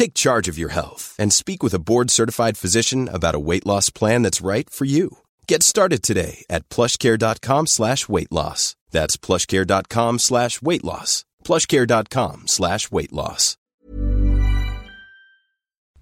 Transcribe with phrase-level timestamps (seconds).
[0.00, 3.90] Take charge of your health and speak with a board-certified physician about a weight loss
[3.90, 5.18] plan that's right for you.
[5.46, 8.76] Get started today at plushcare.com slash weight loss.
[8.92, 11.24] That's plushcare.com slash weight loss.
[11.44, 13.56] plushcare.com slash weight loss.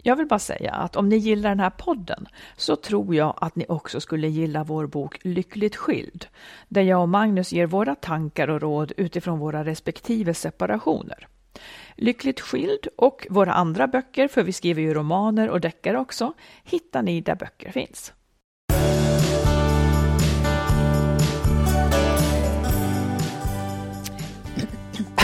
[0.02, 2.26] Jag vill bara säga att om ni gillar den här podden
[2.56, 6.26] så tror jag att ni också skulle gilla vår bok Lyckligt skild,
[6.68, 11.28] där jag och Magnus ger våra tankar och råd utifrån våra respektive separationer.
[11.96, 16.32] Lyckligt skild och våra andra böcker, för vi skriver ju romaner och deckare också,
[16.64, 18.12] hittar ni där böcker finns.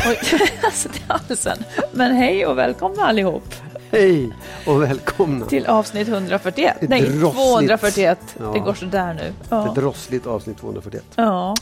[0.09, 0.19] Oj,
[0.63, 1.59] alltså till halsen.
[1.93, 3.55] Men hej och välkomna allihop
[3.91, 4.33] Hej
[4.67, 5.47] och välkomna.
[5.47, 6.83] till avsnitt 141.
[6.83, 8.19] Ett Nej, rossligt- 241.
[8.39, 8.53] Ja.
[8.53, 9.23] Det går sådär nu.
[9.23, 9.75] Ett Ja.
[9.77, 11.05] rossligt avsnitt 241.
[11.17, 11.55] ja.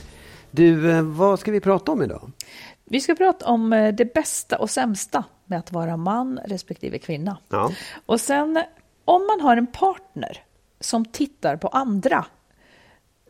[0.51, 2.31] Du, eh, vad ska vi prata om idag?
[2.93, 7.39] Vi ska prata om eh, det bästa och sämsta med att vara man respektive kvinna.
[7.49, 7.71] Ja.
[8.07, 8.63] Och sen
[9.05, 10.43] om man har en partner
[10.81, 12.25] som tittar på andra.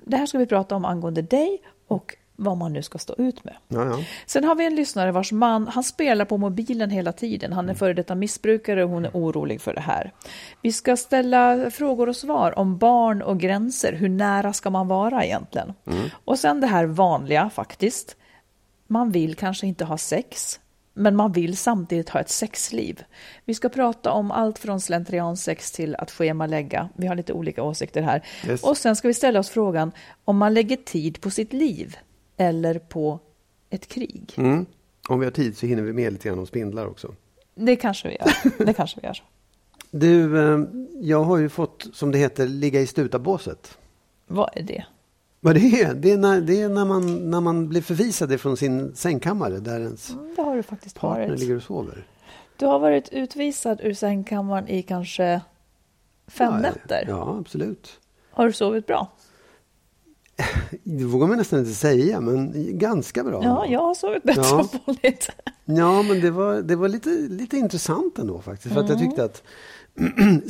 [0.05, 3.45] Det här ska vi prata om angående dig och vad man nu ska stå ut
[3.45, 3.55] med.
[3.69, 3.99] Ja, ja.
[4.27, 7.53] Sen har vi en lyssnare vars man, han spelar på mobilen hela tiden.
[7.53, 10.13] Han är före detta missbrukare och hon är orolig för det här.
[10.63, 13.93] Vi ska ställa frågor och svar om barn och gränser.
[13.93, 15.73] Hur nära ska man vara egentligen?
[16.25, 18.17] Och sen det här vanliga faktiskt.
[18.93, 20.61] Man vill kanske inte ha sex,
[20.95, 23.03] men man vill samtidigt ha ett sexliv.
[23.45, 26.89] Vi ska prata om allt från slentriansex till att schemalägga.
[26.97, 28.25] Vi har lite olika åsikter här.
[28.47, 28.63] Yes.
[28.63, 29.93] Och sen ska vi ställa oss frågan
[30.25, 31.97] om man lägger tid på sitt liv
[32.37, 33.19] eller på
[33.71, 34.35] ett krig.
[34.37, 34.67] Mm.
[35.09, 37.15] Om vi har tid så hinner vi med lite grann om spindlar också.
[37.55, 38.65] Det kanske vi gör.
[38.67, 39.23] Det kanske vi gör.
[39.91, 40.61] Du, eh,
[41.01, 43.79] jag har ju fått, som det heter, ligga i stutabåset.
[44.27, 44.85] Vad är det?
[45.45, 45.95] Vad det är?
[45.95, 49.81] Det är, när, det är när, man, när man blir förvisad från sin sängkammare där
[49.81, 51.41] ens Mm, Det har du faktiskt partner varit.
[51.41, 52.07] ligger och sover.
[52.57, 55.41] Du har varit utvisad ur sängkammaren i kanske
[56.29, 57.05] fem ja, nätter.
[57.09, 57.91] Ja, absolut.
[58.31, 59.13] Har du sovit bra?
[60.85, 63.41] Det vågar man nästan inte säga, men ganska bra.
[63.45, 64.61] Ja, jag har sovit bättre Ja.
[64.61, 65.31] än vanligt.
[65.65, 68.75] Ja, men det var, det var lite, lite intressant ändå faktiskt.
[68.75, 69.09] För att jag Mm.
[69.11, 69.43] tyckte att...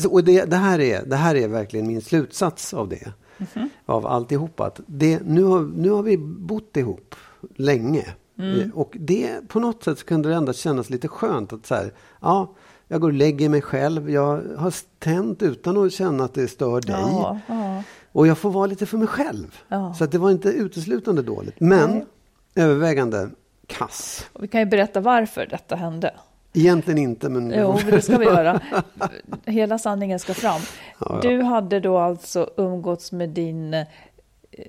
[0.11, 3.13] och det, det, här är, det här är verkligen min slutsats av det.
[3.55, 3.69] Mhm.
[3.87, 4.61] Av alltihop.
[4.61, 7.15] Att det, nu, har, nu har vi bott ihop
[7.57, 8.05] länge.
[8.39, 8.61] Mm.
[8.61, 11.93] Eh, Och det på något sätt kunde det ändå kännas lite skönt att så här,
[12.21, 12.55] ja,
[12.89, 14.11] jag går och lägger mig själv.
[14.11, 16.97] Jag har tänt utan att känna att det stör dig.
[16.99, 17.83] Ja, ja.
[18.13, 19.59] Och jag får vara lite för mig själv.
[19.69, 19.95] Ja.
[19.95, 21.61] Så att det var inte uteslutande dåligt.
[21.61, 22.07] Men Nej.
[22.55, 23.31] övervägande
[23.67, 24.27] kass.
[24.33, 26.15] Och vi kan ju berätta varför detta hände.
[26.53, 27.53] Egentligen inte, men...
[27.57, 28.61] Jo, men det ska vi göra.
[29.45, 30.61] Hela sanningen ska fram.
[31.01, 31.31] Ja, ja.
[31.31, 33.85] Du hade då alltså umgåtts med din,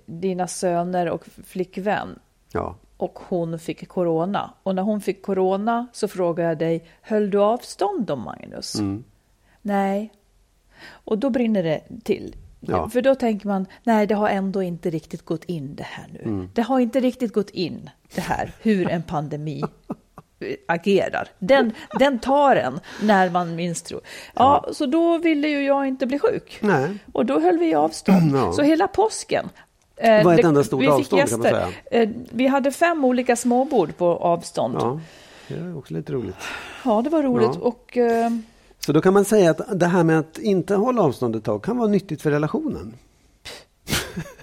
[0.06, 2.20] dina söner och flickvän
[2.52, 2.76] Ja.
[2.98, 4.54] och hon fick corona.
[4.64, 8.76] Och när hon fick corona så frågade jag dig, höll du avstånd då Magnus?
[8.80, 9.04] Mm.
[9.62, 10.14] Nej.
[10.90, 12.36] Och då brinner det till.
[12.60, 12.90] Ja.
[12.90, 16.20] För då tänker man, nej det har ändå inte riktigt gått in det här nu.
[16.24, 16.50] Mm.
[16.54, 19.64] Det har inte riktigt gått in det här, hur en pandemi
[20.68, 21.28] agerar.
[21.40, 24.02] Den, den tar en när man minst tror.
[24.34, 26.58] Ja, så då ville ju jag inte bli sjuk.
[26.62, 26.98] Nej.
[27.14, 28.36] Och då höll vi avstånd.
[28.36, 28.54] Ja.
[28.54, 29.50] Så hela påsken.
[29.98, 31.68] eh, var ett det- enda stort vi fick avstånd, kan man gäster.
[31.92, 34.76] Eh, Vi hade fem olika småbord på avstånd.
[34.80, 35.00] Ja,
[35.48, 36.36] Ja, det är också lite roligt.
[36.84, 37.50] det var roligt.
[37.54, 37.60] Ja.
[37.62, 38.30] Och, eh,
[38.80, 41.64] Så då kan man säga att det här med att inte hålla avstånd ett tag
[41.64, 42.94] kan vara nyttigt för relationen.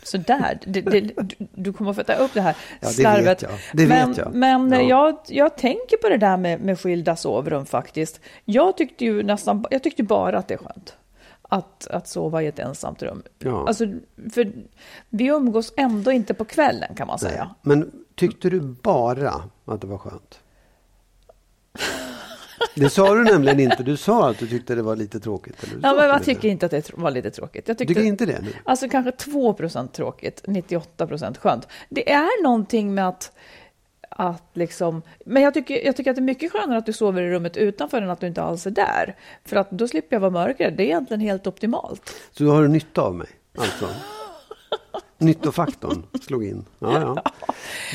[0.03, 1.11] Så där, det, det,
[1.55, 3.27] du, kommer att få ta upp det här Ja, det slarvet.
[3.27, 3.51] vet jag.
[3.73, 4.35] Det men vet jag.
[4.35, 4.81] men Ja.
[4.81, 8.21] jag, jag tänker på det där med, med skilda sovrum faktiskt.
[8.45, 10.97] Jag tyckte ju nästan, jag tyckte bara att det är skönt.
[11.43, 13.23] Att, att sova i ett ensamt rum.
[13.39, 13.69] Ja.
[13.69, 13.85] Alltså,
[14.33, 14.53] för
[15.09, 17.51] vi umgås ändå inte på kvällen kan man säga.
[17.63, 20.41] Men tyckte du bara att det var skönt?
[22.75, 23.83] Det sa du nämligen inte.
[23.83, 25.65] Du sa att du tyckte det var lite tråkigt.
[25.65, 25.75] Eller?
[25.75, 27.69] Du Ja, men jag tycker inte att det var lite tråkigt.
[27.69, 28.41] Jag Du tyckte, tycker inte det?
[28.43, 28.53] Nu?
[28.65, 31.69] Alltså kanske 2% tråkigt, 98% skönt.
[31.89, 33.33] Det är någonting med att,
[34.11, 35.03] att liksom...
[35.27, 37.57] Men jag tycker, jag tycker att det är mycket skönare att du sover i rummet
[37.57, 39.17] utanför än att du inte alls är där.
[39.45, 40.75] För att då slipper jag vara mörkrädd.
[40.77, 42.15] Det är egentligen helt optimalt.
[42.33, 43.29] Så du har nytta av mig?
[43.59, 43.89] Alltså.
[45.21, 46.65] Nyttofaktorn slog in.
[46.79, 47.33] Ja, ja.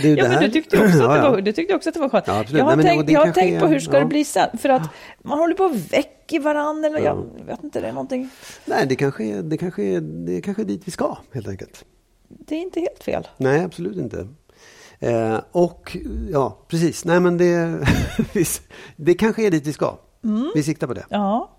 [0.01, 2.10] Du, Ja, men du tyckte också, att, det var, du tyckte också att det var
[2.10, 2.27] skönt.
[2.27, 2.60] Ja, absolut.
[2.60, 4.00] jag har Nej, och tänkt, jag har tänkt på hur ska ja.
[4.00, 4.57] det bli sen.
[4.57, 4.89] För att
[5.24, 6.88] man håller på att väcka varandra.
[6.88, 8.30] Eller jag vet inte, det är någonting.
[8.66, 11.86] Nej, det kanske, är, det, kanske är, det kanske är dit vi ska helt enkelt.
[12.27, 13.27] Det är inte helt fel.
[13.38, 14.27] Nej, absolut inte.
[15.00, 15.98] Eh, och
[16.31, 17.06] ja, precis.
[17.06, 17.80] Nej, men det,
[18.95, 19.98] det kanske är dit vi ska.
[20.24, 20.51] Mm.
[20.56, 21.06] Vi siktar på det.
[21.10, 21.51] Ja.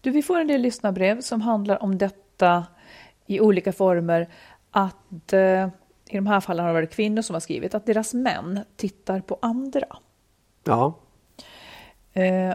[0.00, 2.64] Du, vi får en del lyssnarbrev som handlar om detta
[3.26, 4.28] i olika former.
[4.72, 5.68] Att eh,
[6.06, 9.20] i de här fallen har det varit kvinnor som har skrivit att deras män tittar
[9.20, 9.86] på andra.
[10.64, 10.94] Ja,
[12.12, 12.54] Eh,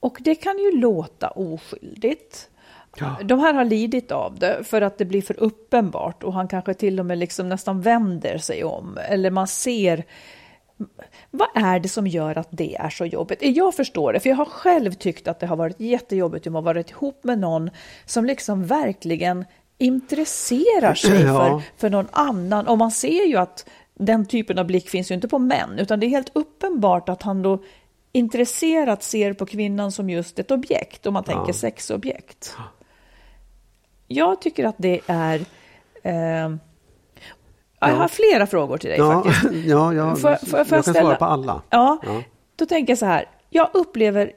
[0.00, 2.50] och det kan ju låta oskyldigt.
[2.98, 3.16] Ja.
[3.24, 6.74] De här har lidit av det för att det blir för uppenbart och han kanske
[6.74, 8.98] till och med liksom nästan vänder sig om.
[9.08, 10.04] Eller man ser
[11.30, 13.38] vad är det som gör att det är så jobbigt?
[13.42, 16.60] Jag förstår det, för jag har själv tyckt att det har varit jättejobbigt att ha
[16.60, 17.70] varit ihop med någon
[18.04, 19.44] som liksom verkligen
[19.78, 21.34] intresserar sig Ja.
[21.34, 22.68] för, för någon annan.
[22.68, 26.00] Och man ser ju att den typen av blick finns ju inte på män, utan
[26.00, 27.62] det är helt uppenbart att han då
[28.12, 32.56] intresserat ser på kvinnan som just ett objekt, om man tänker sexobjekt.
[34.06, 35.40] Jag tycker att det är...
[36.02, 36.50] Eh,
[37.80, 39.54] jag har flera frågor till dig ja, faktiskt.
[39.66, 41.62] ja, ja Får- jag, får- får jag kan ställa- svara på alla.
[41.70, 42.22] Ja, Ja.
[42.56, 43.24] då tänker jag så här.
[43.50, 44.32] Jag upplever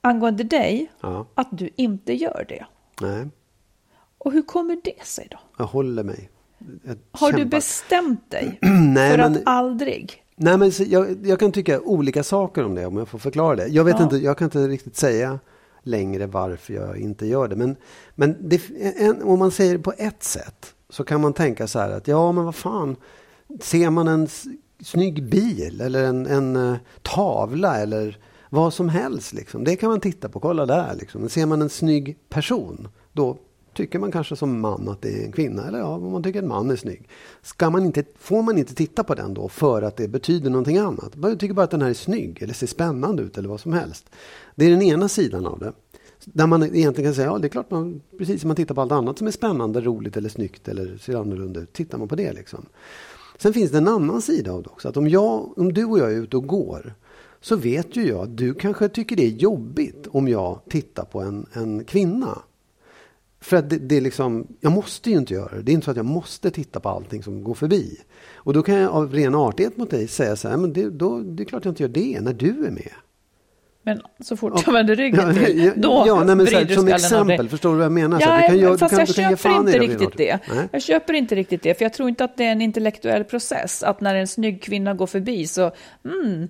[0.00, 1.26] angående dig Ja.
[1.34, 2.66] att du inte gör det.
[3.00, 3.26] Nej,
[4.26, 5.38] Och hur kommer det sig då?
[5.58, 6.30] jag håller mig.
[6.84, 7.56] Jag Har du kämpar.
[7.56, 8.58] bestämt dig
[8.94, 10.22] Nej, för men- att aldrig?
[10.36, 13.66] Nej, men jag, jag kan tycka olika saker om det om jag får förklara det.
[13.66, 14.02] Jag vet Ja.
[14.04, 15.38] inte, jag kan inte riktigt säga
[15.82, 17.56] längre varför jag inte gör det.
[17.56, 17.76] Men,
[18.14, 18.60] men det,
[18.96, 22.08] en, om man säger det på ett sätt så kan man tänka så här att
[22.08, 22.96] ja, men vad fan.
[23.60, 24.28] Ser man en
[24.80, 28.18] snygg bil eller en, en eh, tavla eller
[28.50, 29.32] vad som helst.
[29.32, 29.64] Liksom.
[29.64, 30.94] Det kan man titta på, kolla där.
[30.98, 31.20] Liksom.
[31.20, 33.38] Men ser man en snygg person, då
[33.76, 35.68] tycker man kanske som man att det är en kvinna.
[35.68, 37.08] Eller ja, om man tycker en man är snygg.
[37.42, 40.78] Ska man inte, får man inte titta på den då för att det betyder någonting
[40.78, 41.16] annat?
[41.16, 43.72] Man tycker bara att den här är snygg eller ser spännande ut eller vad som
[43.72, 44.10] helst.
[44.54, 45.72] Det är den ena sidan av det.
[46.24, 48.80] Där man egentligen kan säga, ja det är klart man, precis som man tittar på
[48.80, 51.72] allt annat som är spännande, roligt eller snyggt eller ser annorlunda ut.
[51.72, 52.66] Tittar man på det liksom.
[53.38, 54.88] Sen finns det en annan sida av det också.
[54.88, 56.94] Att om, jag, om du och jag är ute och går
[57.40, 61.20] så vet ju jag att du kanske tycker det är jobbigt om jag tittar på
[61.20, 62.42] en, en kvinna.
[63.40, 65.62] För att det, det är liksom, jag måste ju inte göra det.
[65.62, 68.00] Det är inte så att jag måste titta på allting som går förbi.
[68.34, 71.20] Och då kan jag av ren artighet mot dig säga så här, men det, då,
[71.20, 72.92] det är klart jag inte gör det när du är med.
[73.86, 76.88] Men så fort jag vänder ryggen till, ja, då ja, nej, men så här, som
[76.88, 78.20] exempel, förstår du vad jag menar?
[78.20, 80.16] Så Ja, att du kan, fast du kan, jag du kan ge köper inte riktigt
[80.16, 80.38] det.
[80.54, 80.68] Nej.
[80.72, 83.82] Jag köper inte riktigt det, för jag tror inte att det är en intellektuell process.
[83.82, 85.70] Att när en snygg kvinna går förbi så,
[86.04, 86.48] mm,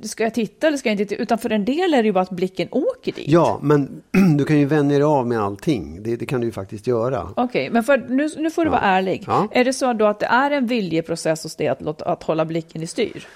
[0.00, 1.22] ska jag titta eller ska jag inte titta?
[1.22, 3.28] Utan för en del är det ju bara att blicken åker dit.
[3.28, 4.02] Ja, men
[4.36, 6.02] du kan ju vänja dig av med allting.
[6.02, 7.28] Det, det kan du ju faktiskt göra.
[7.36, 9.24] Okej, men för, nu, nu får du vara ärlig.
[9.26, 9.48] Ja.
[9.52, 12.44] Är det så då att det är en viljeprocess hos dig att, låta, att hålla
[12.44, 13.26] blicken i styr?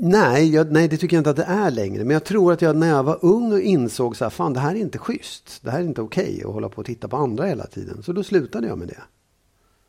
[0.00, 2.04] Nej, jag, nej, det tycker jag inte att det är längre.
[2.04, 4.60] Men jag tror att jag när jag var ung och insåg så här, fan det
[4.60, 5.60] här är inte schysst.
[5.62, 8.02] Det här är inte okej att hålla på och titta på andra hela tiden.
[8.02, 9.02] Så då slutade jag med det.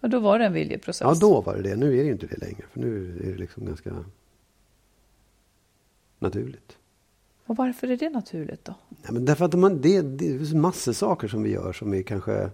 [0.02, 1.02] Och då var det en viljeprocess?
[1.02, 1.76] Ja, då var det det.
[1.76, 2.64] Nu är det ju inte det längre.
[2.74, 3.90] För nu är det liksom ganska
[6.23, 6.77] naturligt.
[7.45, 8.73] Och varför är det naturligt då?
[8.89, 12.03] Nej, men därför att man, det, det är massor saker som vi gör som vi
[12.03, 12.49] kanske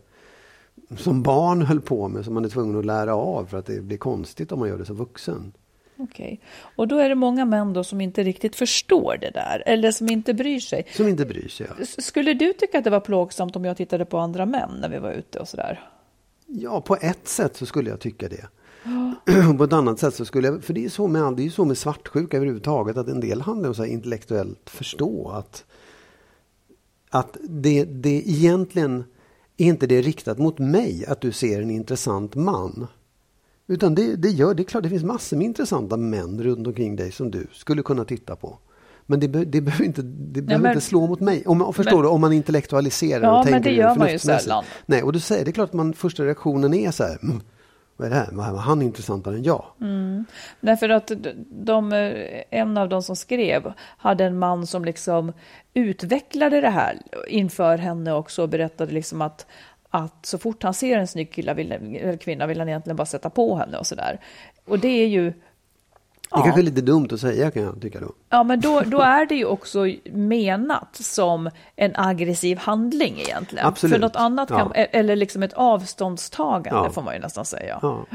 [0.97, 3.81] som barn höll på med som man är tvungen att lära av för att det
[3.81, 5.53] blir konstigt om man gör det som vuxen.
[5.97, 6.41] Okej.
[6.75, 10.09] Och då är det många män då som inte riktigt förstår det där, eller som
[10.09, 10.85] inte bryr sig.
[10.95, 11.67] Som inte bryr sig.
[11.79, 11.85] Ja.
[11.85, 14.97] Skulle du tycka att det var plågsamt om jag tittade på andra män när vi
[14.97, 15.89] var ute och sådär?
[16.45, 18.47] Ja, på ett sätt så skulle jag tycka det.
[19.57, 21.51] på ett annat sätt så skulle jag, för det är så med, det är ju
[21.51, 25.65] så med svartsjuka överhuvudtaget, att en del handlar om så intellektuellt förstå att,
[27.09, 29.03] att det, det egentligen
[29.57, 32.87] är inte det riktat mot mig att du ser en intressant man.
[33.67, 36.95] Utan det, det gör, det är klart det finns massor med intressanta män runt omkring
[36.95, 38.57] dig som du skulle kunna titta på.
[39.05, 41.43] Men det, be, det behöver, inte, det behöver men- inte slå mot mig.
[41.45, 42.07] Om, förstår men- du?
[42.09, 44.63] Om man intellektualiserar Ja, och men tänker det gör man ju sällan.
[44.85, 47.17] Nej, och då säger det är klart att man första reaktionen är så här.
[47.99, 48.51] Vad är det här?
[48.51, 49.65] var han intressantare än jag?
[49.81, 50.25] Mm.
[50.61, 51.93] Därför att de, de,
[52.49, 55.33] en av de som skrev hade en man som liksom
[55.73, 59.47] utvecklade det här inför henne också och berättade liksom att,
[59.89, 63.05] att så fort han ser en snygg killa vill, eller kvinna vill han egentligen bara
[63.05, 64.19] sätta på henne och sådär.
[64.65, 65.33] Och det är ju
[66.31, 68.11] det är kanske är lite dumt att säga kan jag tycka då.
[68.29, 73.65] Ja, men då, då är det ju också menat som en aggressiv handling egentligen.
[73.65, 73.93] Absolut.
[73.93, 74.83] För något annat kan, Ja.
[74.83, 76.89] eller liksom ett avståndstagande Ja.
[76.91, 77.79] får man ju nästan säga.
[77.81, 78.05] Ja.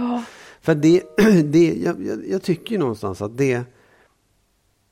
[0.60, 1.02] För det,
[1.44, 3.62] det jag, jag, jag tycker ju någonstans att det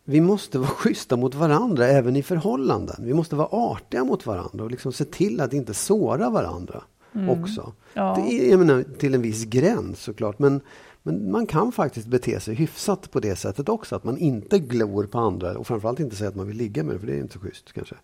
[0.05, 2.97] vi måste vara schyssta mot varandra även i förhållanden.
[3.01, 6.83] Vi måste vara artiga mot varandra och liksom se till att inte såra varandra
[7.31, 7.61] också.
[7.61, 7.73] Mm.
[7.95, 8.23] Ja.
[8.29, 10.39] Det är, menar, till en viss gräns såklart.
[10.39, 10.61] Men,
[11.03, 13.97] men man kan faktiskt bete sig hyfsat på det sättet också.
[13.97, 16.95] Att man inte glor på andra och framförallt inte säger att man vill ligga med
[16.95, 17.95] det, för det är inte så schysst kanske.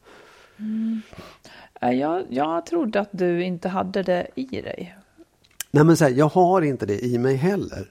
[1.80, 4.96] Eh, Jag, jag trodde att du inte hade det i dig.
[5.70, 7.88] Nej men så här, jag har inte det i mig heller.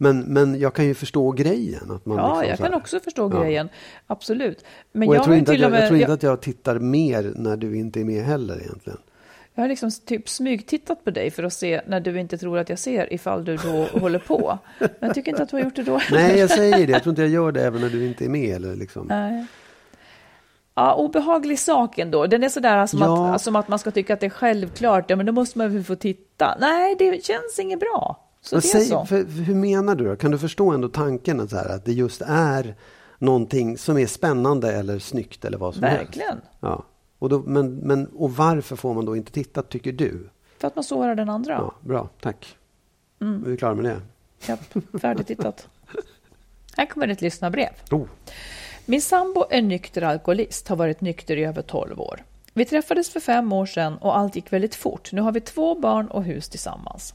[0.00, 1.90] Men, men jag kan ju förstå grejen.
[1.90, 3.40] Att man Ja, liksom jag kan också förstå Ja.
[3.40, 3.68] grejen.
[4.06, 4.64] Absolut.
[4.92, 7.32] Men och jag, jag, tror inte att jag, jag tror inte att jag tittar mer
[7.36, 8.98] när du inte är med heller egentligen.
[9.58, 12.68] Jag har liksom typ smygtittat på dig för att se när du inte tror att
[12.68, 14.58] jag ser ifall du då håller på.
[14.78, 16.00] Men jag tycker inte att du har gjort det då.
[16.10, 16.92] Nej, jag säger det.
[16.92, 18.56] Jag tror inte jag gör det även när du inte är med.
[18.56, 19.06] Eller liksom.
[19.06, 19.46] Nej.
[20.74, 22.26] Ja, obehaglig sak ändå.
[22.26, 23.34] Den är sådär som, Ja.
[23.34, 25.10] att, som att man ska tycka att det är självklart.
[25.10, 26.56] Ja, men då måste man väl få titta.
[26.60, 28.24] Nej, det känns inget bra.
[28.40, 29.06] Så Vad det är säger- så.
[29.06, 30.16] för, för hur menar du då?
[30.16, 32.74] Kan du förstå ändå tanken att, så här, att det just är
[33.18, 36.00] någonting som är spännande eller snyggt eller vad som helst?
[36.02, 36.40] Verkligen.
[36.60, 36.84] Ja.
[37.18, 40.28] Och, då, men, men, och varför får man då inte titta, tycker du?
[40.58, 41.52] För att man sårar den andra.
[41.52, 42.56] Ja, bra, tack.
[43.20, 43.44] Mm.
[43.44, 44.00] Är vi klara med det?
[44.46, 45.68] Japp, färdigtittat.
[46.76, 47.70] Här kommer ett lyssnarbrev.
[47.90, 48.06] Oh.
[48.86, 52.24] Min sambo är nykter alkoholist, har varit nykter i över 12 år.
[52.54, 55.12] Vi träffades för fem år sedan och allt gick väldigt fort.
[55.12, 57.14] Nu har vi två barn och hus tillsammans.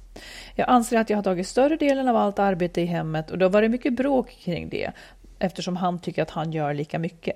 [0.55, 3.45] Jag anser att jag har tagit större delen av allt arbete i hemmet och det
[3.45, 4.91] har varit mycket bråk kring det
[5.39, 7.35] eftersom han tycker att han gör lika mycket.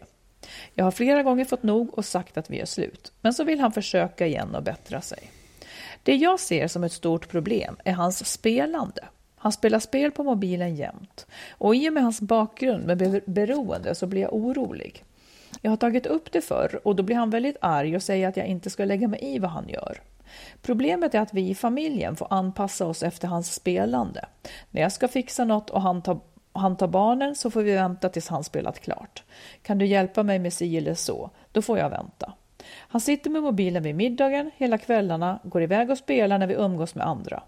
[0.73, 3.59] Jag har flera gånger fått nog och sagt att vi är slut, men så vill
[3.59, 5.31] han försöka igen och bättra sig.
[6.03, 9.05] Det jag ser som ett stort problem är hans spelande.
[9.35, 11.27] Han spelar spel på mobilen jämt.
[11.49, 15.03] Och i och med hans bakgrund med beroende så blir jag orolig.
[15.61, 18.37] Jag har tagit upp det förr och då blir han väldigt arg och säger att
[18.37, 20.01] jag inte ska lägga mig i vad han gör.
[20.61, 24.25] Problemet är att vi i familjen får anpassa oss efter hans spelande.
[24.71, 26.19] När jag ska fixa något och han tar,
[26.59, 29.23] han tar barnen så får vi vänta tills han spelat klart.
[29.61, 31.29] Kan du hjälpa mig med si eller så?
[31.51, 32.33] Då får jag vänta.
[32.69, 36.95] Han sitter med mobilen vid middagen hela kvällarna, går iväg och spelar när vi umgås
[36.95, 37.43] med andra.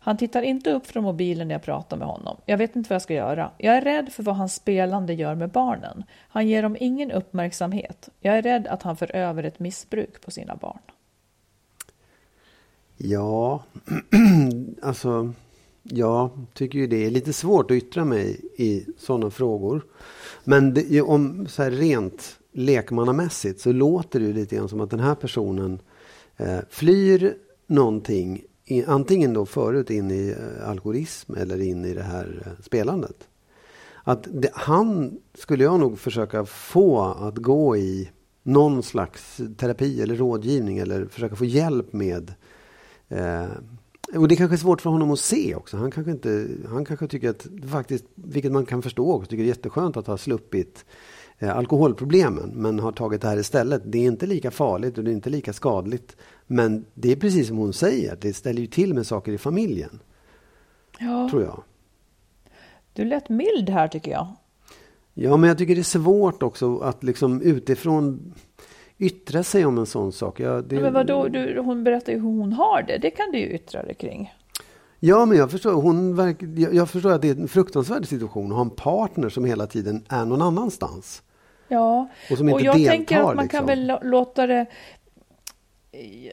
[0.00, 2.36] Han tittar inte upp från mobilen när jag pratar med honom.
[2.46, 3.50] Jag vet inte vad jag ska göra.
[3.58, 6.04] Jag är rädd för vad hans spelande gör med barnen.
[6.28, 8.08] Han ger dem ingen uppmärksamhet.
[8.20, 10.80] Jag är rädd att han för över ett missbruk på sina barn.
[12.96, 13.62] Ja,
[14.82, 15.32] alltså
[15.90, 19.84] jag tycker ju det är lite svårt att yttra mig i sådana frågor.
[20.44, 24.90] Men det, om så här rent lekmannamässigt så låter det ju lite grann som att
[24.90, 25.78] den här personen
[26.36, 32.02] eh, flyr någonting, i, antingen då förut in i eh, alkoholism eller in i det
[32.02, 33.28] här eh, spelandet.
[34.04, 38.10] Att det, han skulle jag nog försöka få att gå i
[38.42, 42.34] någon slags terapi eller rådgivning eller försöka få hjälp med
[43.08, 43.46] Eh,
[44.14, 45.76] och det är kanske är svårt för honom att se också.
[45.76, 49.46] Han kanske, inte, han kanske tycker att, faktiskt, vilket man kan förstå också, tycker det
[49.46, 50.84] är jätteskönt att ha sluppit
[51.38, 52.50] eh, alkoholproblemen.
[52.54, 53.82] Men har tagit det här istället.
[53.84, 56.16] Det är inte lika farligt och det är inte lika skadligt.
[56.46, 60.00] Men det är precis som hon säger, det ställer ju till med saker i familjen.
[60.98, 61.62] Ja, Tror jag.
[62.92, 64.26] du lät mild här tycker jag.
[65.14, 68.34] Ja, men jag tycker det är svårt också att liksom utifrån
[68.98, 70.40] yttra sig om en sån sak.
[70.40, 72.98] Ja, det, Men vadå, du, hon berättar ju hur hon har det.
[72.98, 74.34] Det kan du ju yttra dig kring.
[75.00, 78.50] Ja, men jag förstår, hon verk, jag, jag förstår att det är en fruktansvärd situation
[78.50, 81.22] att ha en partner som hela tiden är någon annanstans.
[81.68, 83.66] Ja, Och som inte jag deltar, tänker att man kan liksom.
[83.66, 84.66] väl lå- låta det...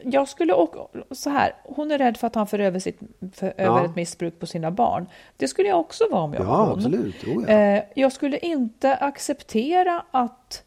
[0.04, 0.88] Jag skulle också...
[1.12, 3.00] Så här, hon är rädd för att han för över, sitt,
[3.34, 5.06] för över ett missbruk på sina barn.
[5.38, 6.74] Det skulle jag också vara om jag var Ja, hon.
[6.78, 7.24] absolut.
[7.28, 7.54] Oh, ja.
[7.54, 10.64] Eh, jag skulle inte acceptera att,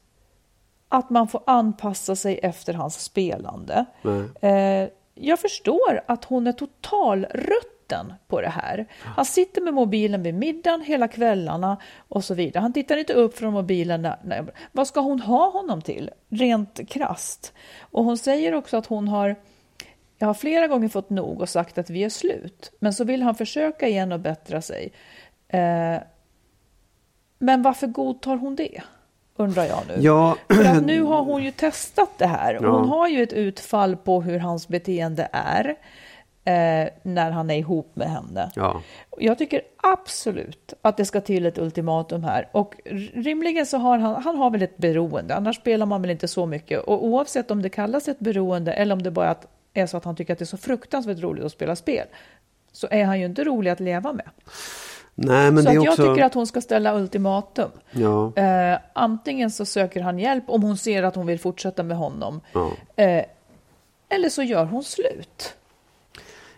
[0.89, 3.85] att man får anpassa sig efter hans spelande.
[4.41, 8.87] Eh, jag förstår att hon är totalrutten på det här.
[9.01, 11.77] Han sitter med mobilen vid middagen hela kvällarna
[12.09, 12.63] och så vidare.
[12.63, 14.03] Han tittar inte upp från mobilen.
[14.03, 16.11] När, när, vad ska hon ha honom till?
[16.29, 17.53] Rent krast.
[17.81, 19.37] Och hon säger också att hon har
[20.19, 22.73] jag har flera gånger fått nog och sagt att vi är slut.
[22.79, 24.93] Men så vill han försöka igen och bättra sig.
[25.49, 25.97] Eh,
[27.39, 28.83] men varför godtar hon det?
[29.41, 29.95] Undrar jag nu.
[29.99, 32.59] Ja, För att nu har hon ju testat det här.
[32.63, 32.71] Ja.
[32.71, 35.77] Hon har ju ett utfall på hur hans beteende är
[36.45, 38.51] eh, när han är ihop med henne.
[38.55, 38.83] ja.
[39.21, 42.49] Jag tycker absolut att det ska till ett ultimatum här.
[42.53, 42.75] Och
[43.15, 46.47] rimligen så har han, han har väl ett beroende, annars spelar man väl inte så
[46.47, 46.81] mycket.
[46.81, 49.35] Och oavsett om det kallas ett beroende eller om det bara
[49.75, 52.07] är så att han tycker att det är så fruktansvärt roligt att spela spel,
[52.73, 54.29] så är han ju inte rolig att leva med.
[55.21, 56.03] Nej, men så det är att också...
[56.03, 57.71] jag tycker att hon ska ställa ultimatum.
[57.91, 61.97] Ja, Eh, antingen så söker han hjälp om hon ser att hon vill fortsätta med
[61.97, 62.41] honom.
[62.53, 62.71] ja.
[62.97, 63.25] Eh,
[64.09, 65.55] eller så gör hon slut.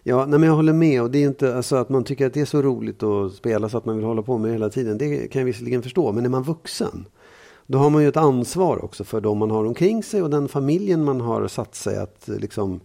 [0.03, 1.03] Ja, nej, men jag håller med.
[1.03, 3.69] Och det är inte alltså, att man tycker att det är så roligt att spela
[3.69, 4.99] så att man vill hålla på med det hela tiden.
[4.99, 6.13] Det kan jag visserligen förstå.
[6.13, 7.07] Men är man vuxen,
[7.67, 10.49] då har man ju ett ansvar också för de man har omkring sig och den
[10.49, 12.81] familjen man har satt sig att liksom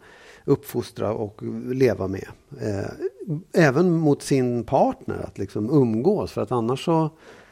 [0.46, 1.42] uppfostra och
[1.74, 2.28] leva med.
[2.62, 6.32] Eh, även mot sin partner, att liksom umgås.
[6.32, 7.10] För att annars så,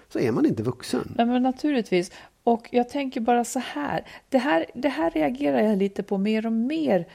[0.09, 1.13] så är man inte vuxen.
[1.17, 2.11] Nej, men naturligtvis.
[2.43, 4.05] Och jag tänker bara så här.
[4.29, 7.07] Det här, det här reagerar jag lite på mer och mer.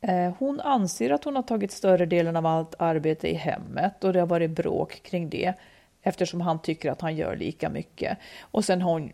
[0.00, 4.12] Eh, hon anser att hon har tagit större delen av allt arbete i hemmet och
[4.12, 5.54] det har varit bråk kring det
[6.02, 8.18] eftersom han tycker att han gör lika mycket.
[8.40, 9.12] Och sen har hon...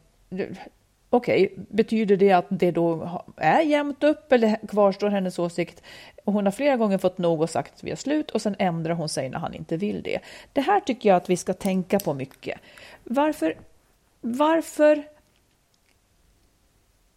[1.11, 5.83] Okej, betyder det att det då är jämnt upp eller kvarstår hennes åsikt?
[6.25, 8.95] Hon har flera gånger fått nog och sagt att vi har slut och sen ändrar
[8.95, 10.19] hon sig när han inte vill det.
[10.53, 12.61] Det här tycker jag att vi ska tänka på mycket.
[13.05, 13.57] Varför,
[14.21, 15.05] varför,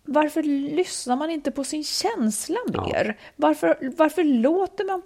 [0.04, 3.18] varför lyssnar man inte på sin känsla mer?
[3.36, 5.02] Varför, varför låter man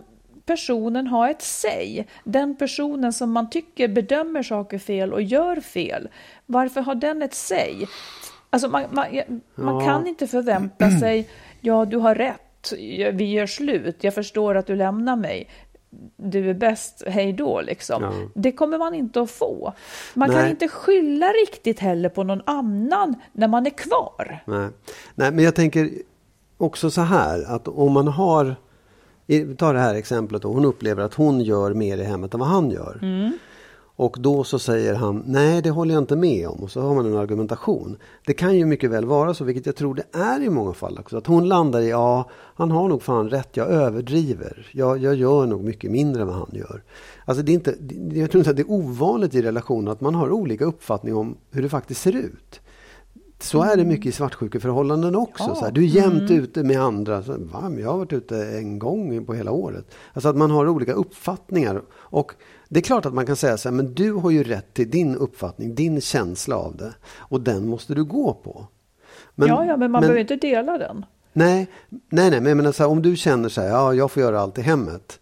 [0.45, 2.07] personen ha ett säg?
[2.23, 6.09] Den personen som man tycker bedömer saker fel och gör fel.
[6.45, 7.87] Varför har den ett säg?
[8.55, 9.05] Alltså man, man,
[9.55, 9.85] man Ja.
[9.85, 11.29] kan inte förvänta sig,
[11.61, 12.73] ja du har rätt,
[13.13, 15.49] vi gör slut, jag förstår att du lämnar mig.
[16.17, 18.03] Du är bäst, hej då liksom.
[18.03, 18.11] Ja.
[18.35, 19.73] Det kommer man inte att få.
[20.13, 20.49] Man kan Nej.
[20.49, 24.43] inte skylla riktigt heller på någon annan när man är kvar.
[24.45, 24.69] Nej.
[25.15, 25.89] Nej, men jag tänker
[26.57, 28.55] också så här att om man har,
[29.57, 32.49] ta det här exemplet då, hon upplever att hon gör mer i hemmet än vad
[32.49, 32.99] han gör.
[33.97, 36.63] Och då så säger han, nej det håller jag inte med om.
[36.63, 37.97] Och så har man en argumentation.
[38.25, 40.97] Det kan ju mycket väl vara så, vilket jag tror det är i många fall
[40.99, 41.17] också.
[41.17, 44.69] Att hon landar i, ja han har nog fan rätt, jag överdriver.
[44.71, 46.83] Jag, jag gör nog mycket mindre än vad han gör.
[47.25, 47.75] Alltså det är inte,
[48.19, 51.37] jag tror inte att det är ovanligt i relationer att man har olika uppfattning om
[51.51, 52.61] hur det faktiskt ser ut.
[53.39, 55.43] Så är det mycket i svartsjukeförhållanden också.
[55.47, 55.55] Ja.
[55.55, 57.23] Så här, du är jämt ute med andra.
[57.23, 59.85] Så, Va, jag har varit ute en gång på hela året.
[60.13, 61.81] Alltså att man har olika uppfattningar.
[61.91, 62.31] Och
[62.69, 64.89] det är klart att man kan säga så här, men du har ju rätt till
[64.89, 66.93] din uppfattning, din känsla av det.
[67.17, 68.67] Och den måste du gå på.
[69.35, 71.05] Men- ja, ja, men man behöver inte dela den.
[71.33, 74.11] Nej, nej, nej men jag menar så här, om du känner så här, ja, jag
[74.11, 75.19] får göra allt i hemmet.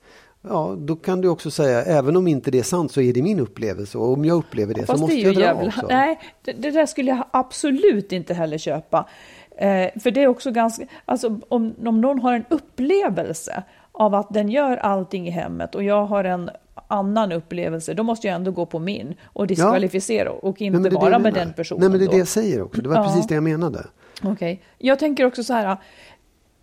[0.50, 3.22] Ja, då kan du också säga, även om inte det är sant så är det
[3.22, 3.98] min upplevelse.
[3.98, 5.68] Och om jag upplever det så Fast måste det jag dra jävla...
[5.68, 5.88] också.
[5.90, 9.10] Nej, det, det där skulle jag absolut inte heller köpa.
[9.58, 10.86] Eh, för det är också ganska...
[11.06, 15.84] Alltså om, om någon har en upplevelse av att den gör allting i hemmet och
[15.84, 16.50] jag har en
[16.88, 20.96] annan upplevelse, då måste jag ändå gå på min och diskvalificera och Nej, inte det
[20.96, 21.82] vara jag med den personen.
[21.82, 22.82] Nej, men det är det jag säger också.
[22.82, 23.04] Det var Ja.
[23.04, 23.86] precis det jag menade.
[24.24, 24.62] Okej.
[24.78, 25.78] Jag tänker också så här.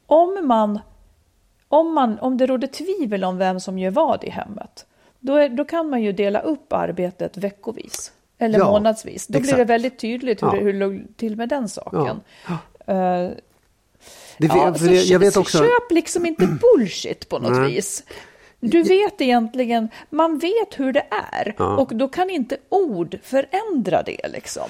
[0.06, 0.78] Om man,
[1.68, 4.86] om man, om det råder tvivel om vem som gör vad i hemmet,
[5.20, 8.12] då, är, då kan man ju dela upp arbetet veckovis.
[8.38, 9.26] Eller Ja, månadsvis.
[9.26, 9.58] Då blir exakt.
[9.58, 10.52] det väldigt tydligt hur, Ja.
[10.54, 12.20] det, hur låg till med den saken.
[12.48, 12.52] Ja.
[12.94, 13.30] Eh,
[14.38, 15.58] Det, ja, så det, jag vet också...
[15.58, 16.46] Köp liksom inte
[16.76, 17.74] bullshit på något Nej.
[17.74, 18.04] vis.
[18.60, 21.76] Du vet egentligen, man vet hur det är Ja.
[21.76, 24.68] och då kan inte ord förändra det liksom.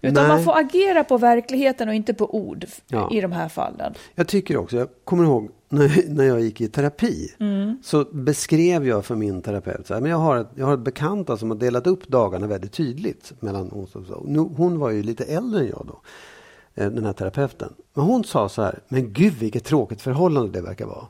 [0.00, 0.28] Utan Nej.
[0.28, 3.08] man får agera på verkligheten och inte på ord Ja.
[3.12, 3.94] i de här fallen.
[4.14, 7.34] Jag tycker också, jag kommer ihåg när, när jag gick i terapi.
[7.40, 7.78] Mm.
[7.84, 10.80] Så beskrev jag för min terapeut, så här, men jag har ett, jag har ett
[10.80, 13.32] bekanta som har delat upp dagarna väldigt tydligt.
[13.40, 14.14] Mellan onsdag och så.
[14.56, 16.00] Hon var ju lite äldre än jag då,
[16.82, 17.72] eh, den här terapeuten.
[17.94, 21.06] Men hon sa så här, men gud vilket tråkigt förhållande det verkar vara.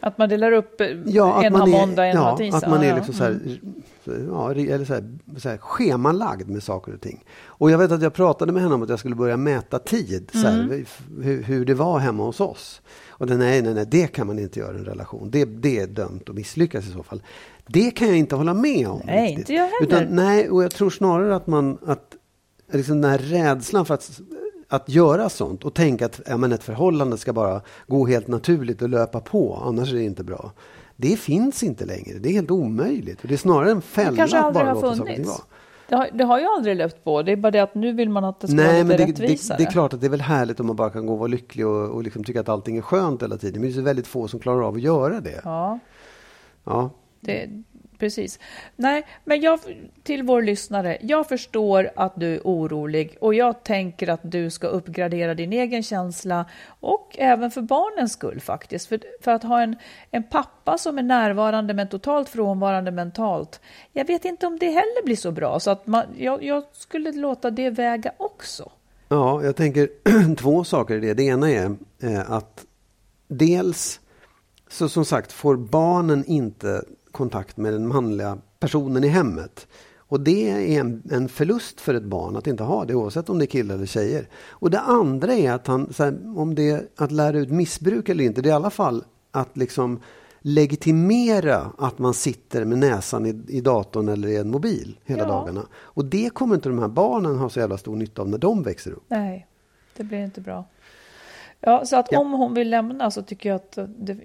[0.00, 2.56] Att man delar upp eh, Ja, en har måndag, en ja, har tisdag.
[2.58, 3.40] att man är Ja, liksom så mm.
[4.04, 7.24] här, ja, eller så här, så här, schemalagd med saker och ting.
[7.44, 10.30] Och jag vet att jag pratade med henne om att jag skulle börja mäta tid,
[10.32, 10.84] så här, Mm.
[11.22, 12.82] hur, hur det var hemma hos oss.
[13.08, 15.30] Och det, nej, nej, nej, det kan man inte göra i en relation.
[15.30, 17.22] Det, det är dömt att misslyckas i så fall.
[17.66, 19.00] Det kan jag inte hålla med om.
[19.04, 19.38] Nej, riktigt.
[19.38, 19.86] inte jag heller.
[20.02, 22.16] Utan, nej, och jag tror snarare att man, att
[22.72, 24.20] liksom den här rädslan för att
[24.70, 28.82] att göra sånt och tänka att ja, men ett förhållande ska bara gå helt naturligt
[28.82, 30.52] och löpa på, annars är det inte bra.
[30.96, 32.18] Det finns inte längre.
[32.18, 33.22] Det är helt omöjligt.
[33.22, 35.42] Och det är snarare en Det fälla kanske att aldrig bara har funnits.
[35.88, 37.22] Det har, det har ju aldrig löpt på.
[37.22, 39.04] Det är bara det att nu vill man att det ska Nej, vara men lite
[39.06, 39.58] det, det, rättvisare.
[39.58, 41.28] det är klart att det är väl härligt om man bara kan gå och vara
[41.28, 43.60] lycklig och, och liksom tycka att allting är skönt hela tiden.
[43.60, 45.40] Men det är så väldigt få som klarar av att göra det.
[45.44, 45.78] Ja,
[46.64, 46.90] Ja.
[47.20, 47.48] det,
[48.00, 48.38] precis.
[48.76, 49.60] Nej, men jag,
[50.02, 54.66] till vår lyssnare, jag förstår att du är orolig och jag tänker att du ska
[54.66, 56.46] uppgradera din egen känsla
[56.80, 58.88] och även för barnens skull faktiskt.
[58.88, 59.76] För, för att ha en,
[60.10, 63.60] en pappa som är närvarande men totalt frånvarande mentalt,
[63.92, 65.60] jag vet inte om det heller blir så bra.
[65.60, 68.70] Så att man, jag, jag skulle låta det väga också.
[69.08, 69.88] Ja, jag tänker
[70.36, 71.14] två saker i det.
[71.14, 72.66] Det ena är eh, att
[73.28, 74.00] dels,
[74.68, 79.66] så som sagt, får barnen inte kontakt med den manliga personen i hemmet.
[79.96, 83.38] Och det är en, en förlust för ett barn att inte ha det oavsett om
[83.38, 84.28] det är killar eller tjejer.
[84.48, 88.24] Och det andra är att han, här, om det är att lära ut missbruk eller
[88.24, 90.00] inte, det är i alla fall att liksom
[90.40, 95.28] legitimera att man sitter med näsan i, i datorn eller i en mobil hela Ja.
[95.28, 95.66] dagarna.
[95.74, 98.62] Och det kommer inte de här barnen ha så jävla stor nytta av när de
[98.62, 99.04] växer upp.
[99.08, 99.46] Nej,
[99.96, 100.64] det blir inte bra.
[101.60, 102.18] Ja, så att Ja.
[102.20, 104.16] om hon vill lämna så tycker jag att det,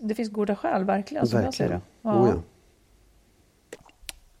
[0.00, 1.80] det, finns goda skäl, verkligen, som jag ser det.
[2.02, 2.42] Oh, ja.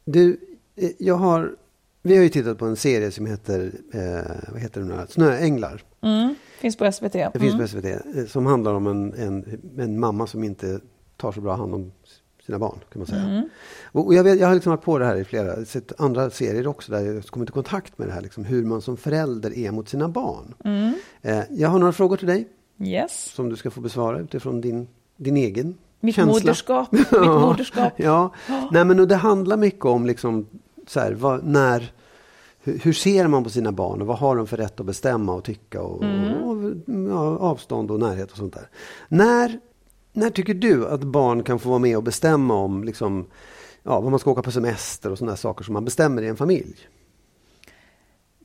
[0.04, 0.40] Du,
[0.76, 1.56] eh, jag har,
[2.02, 5.06] vi har ju tittat på en serie som heter, eh, vad heter den nu?
[5.08, 5.82] Snöänglar.
[6.00, 6.34] Mm.
[6.60, 7.12] Finns på SVT.
[7.12, 7.58] Det finns Mm.
[7.58, 7.84] på SVT.
[7.84, 10.80] eh, Som handlar om en, en, en mamma som inte
[11.16, 11.92] tar så bra hand om
[12.46, 12.78] sina barn.
[12.92, 13.22] kan man säga.
[13.22, 13.48] Mm.
[13.92, 16.30] Och och jag, vet, jag har liksom varit på det här i flera sett andra
[16.30, 18.20] serier också där jag kommit i kontakt med det här.
[18.20, 20.54] Liksom, hur man som förälder är mot sina barn.
[20.64, 20.92] Mm.
[21.22, 22.48] Eh, jag har några frågor till dig
[22.82, 23.24] Yes.
[23.34, 26.32] som du ska få besvara utifrån din, din egen Mitt känsla.
[26.32, 26.92] moderskap.
[26.92, 27.92] Mitt Ja, moderskap.
[27.96, 28.32] Ja,
[28.72, 30.46] nej men och det handlar mycket om liksom
[30.86, 31.92] så här, vad, när,
[32.62, 35.34] hur, hur ser man på sina barn och vad har de för rätt att bestämma
[35.34, 35.96] och tycka och,
[36.44, 36.72] och
[37.08, 38.68] ja, avstånd och närhet och sånt där.
[39.08, 39.60] När,
[40.12, 43.26] när tycker du att barn kan få vara med och bestämma om liksom,
[43.82, 46.36] ja, vad man ska åka på semester och sådana saker som man bestämmer i en
[46.36, 46.76] familj?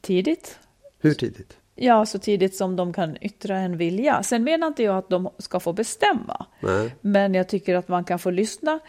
[0.02, 0.60] Tidigt.
[1.00, 1.58] Hur tidigt?
[1.76, 4.24] Ja, så tidigt som de kan yttra en vilja.
[4.24, 6.46] Sen menar inte jag att de ska få bestämma.
[6.60, 6.96] Nej.
[7.02, 8.80] Men jag tycker att man kan få lyssna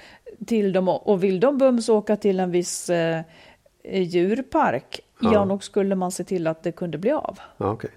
[0.47, 3.23] till dem och vill de bums åka till en viss eh,
[3.93, 5.33] djurpark, ja.
[5.33, 5.45] Ja.
[5.45, 7.39] nog skulle man se till att det kunde bli av.
[7.57, 7.91] Ja, okej.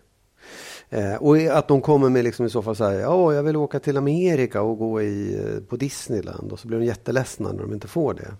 [0.90, 3.56] Eh, och att de kommer med liksom i så fall så här, ja, jag vill
[3.56, 7.62] åka till Amerika och gå i, eh, på Disneyland och så blir de jätteledsna när
[7.62, 8.32] de inte får det.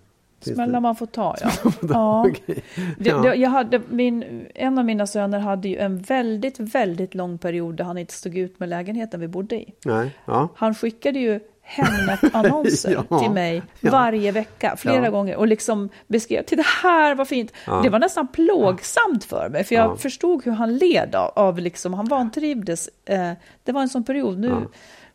[0.54, 1.50] Smällar man får ta, ja.
[1.88, 2.26] ja.
[2.28, 2.62] Okej.
[2.98, 3.18] Det, Ja.
[3.18, 7.76] det, jag hade, min, en av mina söner hade ju en väldigt, väldigt lång period
[7.76, 9.74] där han inte stod ut med lägenheten vi bodde i.
[9.84, 10.48] Nej, ja.
[10.54, 13.90] Han skickade ju Hemnet-annonser Ja, till mig ja.
[13.90, 15.10] varje vecka, flera Ja.
[15.10, 17.52] gånger och liksom beskrev till det här var fint.
[17.82, 19.96] Det var nästan plågsamt för mig för jag Ja.
[19.96, 22.88] förstod hur han led av, av liksom, han vantrivdes.
[23.04, 23.32] Eh,
[23.64, 24.54] det var en sån period, nu,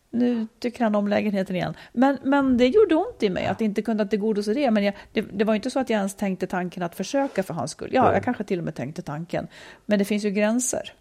[0.09, 1.73] nu tycker han om lägenheten igen.
[1.93, 4.71] Men, men det gjorde ont i mig att inte kunna tillgodose det.
[4.71, 7.53] Men jag, det, det var inte så att jag ens tänkte tanken att försöka för
[7.53, 7.89] hans skull.
[7.93, 9.47] Ja, jag kanske till och med tänkte tanken.
[9.85, 10.93] Men det finns ju gränser.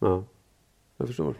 [0.00, 0.24] ja.
[0.96, 1.34] Jag förstår.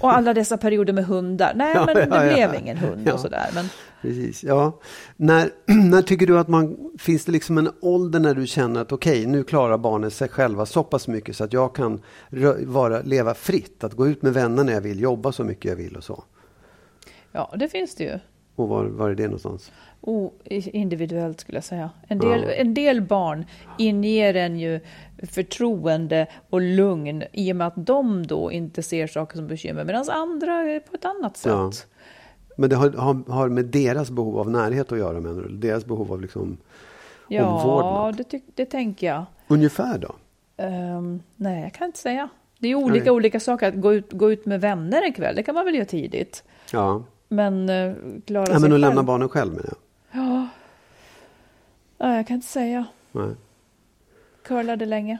[0.00, 1.52] Och alla dessa perioder med hundar.
[1.54, 2.48] Nej, Ja, men ja, det ja.
[2.48, 3.12] blev ingen hund Ja.
[3.14, 3.50] och sådär.
[3.54, 3.68] Men
[4.02, 4.80] Precis, ja.
[5.16, 5.50] När,
[5.90, 9.26] när tycker du att man, finns det liksom en ålder när du känner att okej,
[9.26, 12.00] nu klarar barnen sig själva så pass mycket så att jag kan
[12.66, 15.76] vara, leva fritt, att gå ut med vänner när jag vill, jobba så mycket jag
[15.76, 16.24] vill och så.
[17.32, 18.18] ja, det finns det ju.
[18.54, 19.72] Och var, var är det någonstans?
[20.00, 21.90] Oh, individuellt skulle jag säga.
[22.08, 22.50] En del, Ja.
[22.52, 23.44] en del barn
[23.78, 24.80] inger en ju
[25.22, 30.04] förtroende och lugn i och med att de då inte ser saker som bekymmer medan
[30.10, 31.52] andra är på ett annat sätt.
[31.52, 31.70] Ja.
[32.56, 35.48] Men det har, har, har med deras behov av närhet att göra menar du?
[35.56, 36.56] Deras behov av liksom
[37.28, 38.16] Ja, omvårdnad?
[38.16, 39.24] det, tyck- det tänker jag.
[39.48, 40.14] Ungefär då?
[40.56, 42.28] Ehm, nej, jag kan inte säga.
[42.58, 43.10] Det är olika Nej.
[43.10, 43.68] olika saker.
[43.68, 46.44] Att gå ut, gå ut med vänner en kväll, det kan man väl göra tidigt.
[46.72, 48.74] Ja, Men uh, klara sig men själv.
[48.74, 49.76] att lämna barnen själv menar jag.
[50.22, 50.48] Ja.
[51.98, 52.84] ja, jag kan inte säga.
[53.12, 53.34] Nej.
[54.44, 55.18] Curlade länge.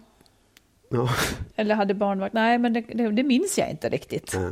[0.88, 1.08] Ja.
[1.56, 2.34] Eller hade barnvakt.
[2.34, 4.32] Nej, men det, det, det minns jag inte riktigt.
[4.38, 4.50] Nej.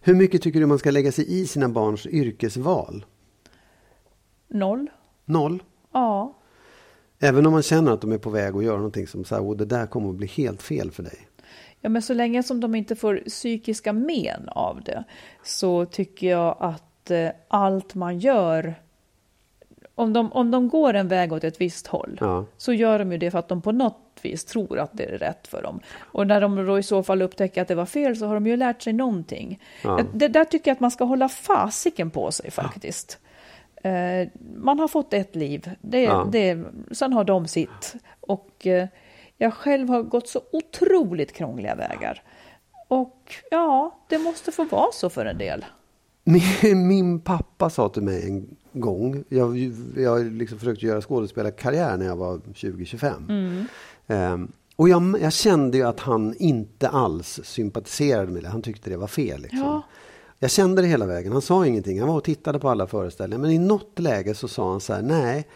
[0.00, 3.04] Hur mycket tycker du man ska lägga sig i sina barns yrkesval?
[4.48, 4.90] Noll.
[5.24, 5.62] Noll?
[5.92, 6.36] Ja.
[7.18, 9.42] Även om man känner att de är på väg att göra någonting som så här,
[9.42, 11.28] "Åh, det där kommer att bli helt fel för dig.
[11.80, 15.04] Ja, men så länge som de inte får psykiska men av det
[15.42, 18.74] så tycker jag att eh, allt man gör
[19.94, 22.44] om de, om de går en väg åt ett visst håll Ja.
[22.56, 25.18] så gör de ju det för att de på något vis tror att det är
[25.18, 25.80] rätt för dem.
[25.98, 28.46] Och när de då i så fall upptäcker att det var fel så har de
[28.46, 29.60] ju lärt sig någonting.
[29.84, 30.00] Ja.
[30.14, 33.18] Det där tycker jag att man ska hålla fasiken på sig faktiskt.
[33.82, 36.28] Eh, man har fått ett liv, det, Ja.
[36.32, 37.94] det, sen har de sitt.
[38.20, 38.88] Och eh,
[39.42, 42.22] jag själv har gått så otroligt krångliga vägar.
[42.88, 45.64] Och ja, det måste få vara så för en del.
[46.24, 49.58] Min, min pappa sa till mig en gång, jag,
[49.96, 53.64] jag liksom försökte göra skådespelarkarriär när jag var 20-25.
[54.06, 58.90] Ehm, och jag, jag kände ju att han inte alls sympatiserade med det, han tyckte
[58.90, 59.40] det var fel.
[59.40, 59.58] Liksom.
[59.58, 59.82] Ja.
[60.38, 63.42] Jag kände det hela vägen, han sa ingenting, han var och tittade på alla föreställningar.
[63.42, 65.46] Men i något läge så sa han så här, nej,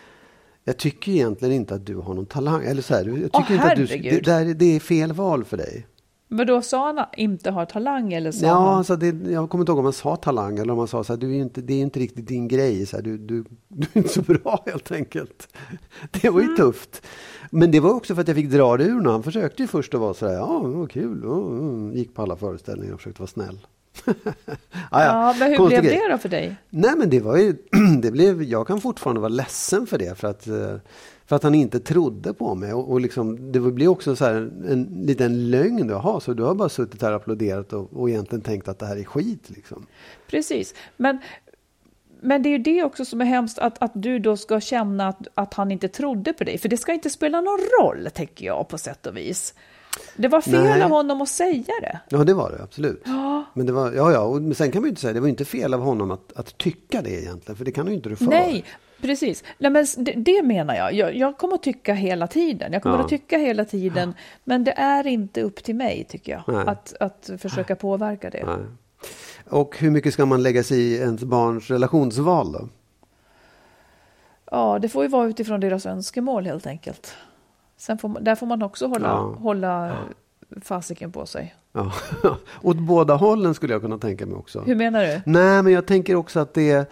[0.64, 2.64] jag tycker egentligen inte att du har någon talang.
[2.64, 5.44] Eller så här, jag tycker Åh, inte att du, det, där, det är fel val
[5.44, 5.86] för dig.
[6.28, 8.78] Men då sa han inte har talang eller sa Ja, han?
[8.78, 11.12] alltså det, jag kommer inte ihåg om man sa talang eller om man sa så
[11.12, 13.86] här, du är inte, det är inte riktigt din grej, så här, du, du, du
[13.92, 15.48] är inte så bra helt enkelt.
[16.10, 16.56] Det var ju Mm.
[16.56, 17.06] tufft.
[17.50, 19.12] Men det var också för att jag fick dra det ur honom.
[19.12, 21.96] Han försökte ju först att vara så här, ja, vad kul, oh, mm.
[21.96, 23.66] gick på alla föreställningar och försökte vara snäll.
[24.04, 24.14] Ja,
[24.90, 26.56] Ja, men hur konstig blev det då för dig?
[26.70, 27.54] Nej men det var ju,
[28.02, 30.18] det blev, jag kan fortfarande vara ledsen för det.
[30.18, 30.76] För att, eh,
[31.26, 32.72] för att han inte trodde på mig.
[32.72, 35.88] Och, och liksom, det blir också så en, en liten lögn.
[35.88, 38.86] Jaha, så du har bara suttit här och applåderat och, och egentligen tänkt att det
[38.86, 39.50] här är skit.
[39.50, 39.86] Liksom.
[40.26, 40.74] Precis.
[40.96, 41.18] Men,
[42.20, 45.08] men det är ju det också som är hemskt, att, att du då ska känna
[45.08, 46.58] att, att han inte trodde på dig.
[46.58, 49.54] För det ska inte spela någon roll, tänker jag, på sätt och vis.
[50.16, 50.82] Det var fel Nej.
[50.82, 52.00] av honom att säga det.
[52.08, 53.04] Ja det var det absolut.
[53.54, 55.28] Men det var, ja, ja, och, men sen kan man ju inte säga, det var
[55.28, 57.56] inte fel av honom att, att tycka det egentligen.
[57.56, 58.24] För det kan ju inte du för.
[58.24, 58.64] Nej,
[59.00, 59.44] precis.
[59.58, 60.92] Nej, men det, det menar jag.
[60.94, 61.16] jag.
[61.16, 62.72] Jag kommer att tycka hela tiden.
[62.72, 63.02] Jag kommer Ja.
[63.02, 64.14] att tycka hela tiden.
[64.44, 66.64] Men det är inte upp till mig, tycker jag, Nej.
[66.66, 68.44] att, att försöka påverka det.
[68.46, 68.66] Nej.
[69.48, 72.68] Och hur mycket ska man lägga sig i ens barns relationsval då?
[74.50, 77.14] Ja, det får ju vara utifrån deras önskemål helt enkelt.
[77.86, 79.36] Sen får man, där får man också hålla, Ja.
[79.40, 79.96] hålla
[80.62, 81.54] fasiken på sig.
[81.72, 81.92] Ja.
[82.62, 84.60] Åt båda hållen skulle jag kunna tänka mig också.
[84.60, 85.20] Hur menar du?
[85.26, 86.90] Nej, men jag tänker också att det,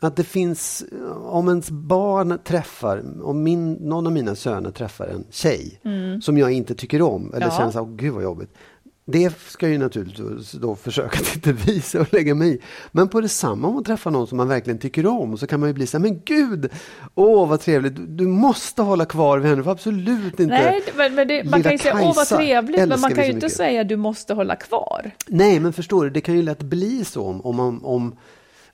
[0.00, 0.84] att det finns,
[1.24, 5.80] om ens barn träffar, om min, någon av mina söner träffar en tjej
[6.22, 7.48] som jag inte tycker om, eller Mm.
[7.52, 7.58] Ja.
[7.58, 8.54] känns, åh gud vad jobbigt.
[9.04, 12.58] Det ska jag ju naturligtvis då försöka att inte visa och lägga mig i.
[12.92, 15.68] Men på detsamma om man träffar någon som man verkligen tycker om så kan man
[15.68, 16.70] ju bli så här, men gud,
[17.14, 20.54] åh vad trevligt, du, måste hålla kvar vid henne, får absolut inte.
[20.54, 23.24] Nej, men, men det, man kan ju säga åh vad Kajsa trevligt, men man kan
[23.24, 25.10] ju inte mycket." säga du måste hålla kvar.
[25.26, 28.16] Nej, men förstår du, det kan ju lätt bli så om, om, om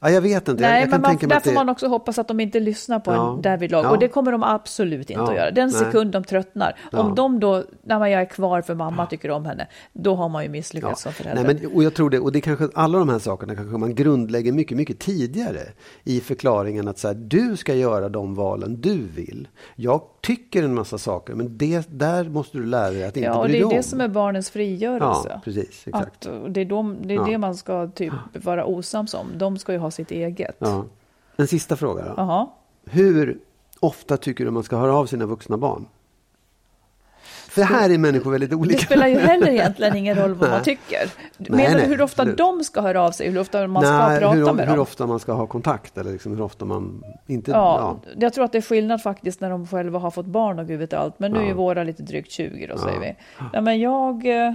[0.08, 0.62] ja, jag vet inte.
[0.62, 2.60] jag, Nej, jag kan men man, där får det, man också hoppas att de inte
[2.60, 3.34] lyssnar på Ja.
[3.34, 3.84] en därvidlag.
[3.84, 3.90] Ja.
[3.90, 5.28] Och det kommer de absolut inte Ja.
[5.30, 5.50] att göra.
[5.50, 6.78] Den sekund de tröttnar.
[6.92, 6.98] Ja.
[7.00, 10.42] Om de då, när man är kvar för mamma tycker om henne, då har man
[10.42, 11.44] ju misslyckats som förälder.
[11.44, 13.94] Nej, men, och jag tror det, och det kanske, alla de här sakerna kanske man
[13.94, 15.60] grundlägger mycket, mycket tidigare
[16.04, 19.48] i förklaringen att så här, du ska göra de valen du vill.
[19.76, 23.38] Jag tycker en massa saker, men det, där måste du lära dig att inte ja,
[23.38, 23.72] och bry det dig är om.
[23.76, 25.28] det som är barnens frigörelse.
[25.30, 26.26] Ja, precis, exakt.
[26.26, 27.24] Att det är, de, det, är Ja.
[27.24, 29.26] det man ska typ vara osams om.
[29.38, 30.56] De ska ju ha sitt eget.
[30.59, 30.85] Ja.
[31.37, 32.14] En sista fråga då.
[32.16, 32.48] Jaha.
[32.90, 33.38] Hur
[33.80, 35.87] ofta tycker du man ska höra av sina vuxna barn?
[37.48, 38.78] För här är människor väldigt Det olika.
[38.80, 40.64] spelar ju heller egentligen ingen roll vad man Nej.
[40.64, 41.11] tycker.
[41.38, 42.38] Nej, Menar nej, du hur ofta absolut.
[42.38, 43.30] de ska höra av sig?
[43.30, 44.82] Hur ofta man ska Nej, prata hur, med hur dem?
[44.82, 47.50] ofta man ska ha kontakt eller liksom hur ofta man inte...
[47.50, 50.66] Ja, jag tror att det är skillnad faktiskt när de själva har fått barn och
[50.66, 51.18] gud vet allt.
[51.18, 51.54] Men nu är Ja.
[51.54, 52.78] våra lite drygt 20 då Ja.
[52.78, 53.16] säger vi.
[53.52, 54.26] Ja, men jag...
[54.26, 54.54] eh,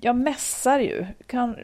[0.00, 1.06] Jag mässar ju.
[1.26, 1.56] Kan,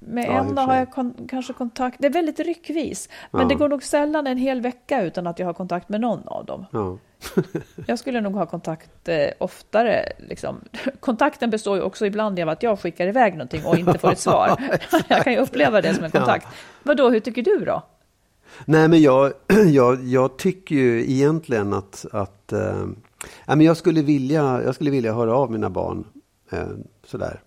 [0.00, 1.96] med Ja, en för har jag kon, kanske kontakt.
[2.00, 3.08] Det är väldigt ryckvis.
[3.30, 3.48] Men Ja.
[3.48, 6.44] det går nog sällan en hel vecka utan att jag har kontakt med någon av
[6.44, 6.66] dem.
[6.72, 6.98] Ja.
[7.86, 10.12] Jag skulle nog ha kontakt eh, oftare.
[10.18, 10.60] Liksom.
[11.00, 14.18] Kontakten består ju också ibland av att jag skickar iväg någonting och inte får ett
[14.18, 14.62] svar.
[15.08, 16.46] jag kan ju uppleva det som en kontakt.
[16.82, 17.82] Vadå, hur tycker du då?
[18.64, 19.32] Nej, men jag,
[19.66, 22.52] jag, jag tycker ju egentligen att, att
[23.46, 26.04] ja, men jag, skulle vilja, jag skulle vilja höra av mina barn
[26.52, 26.68] eh,
[27.04, 27.40] sådär.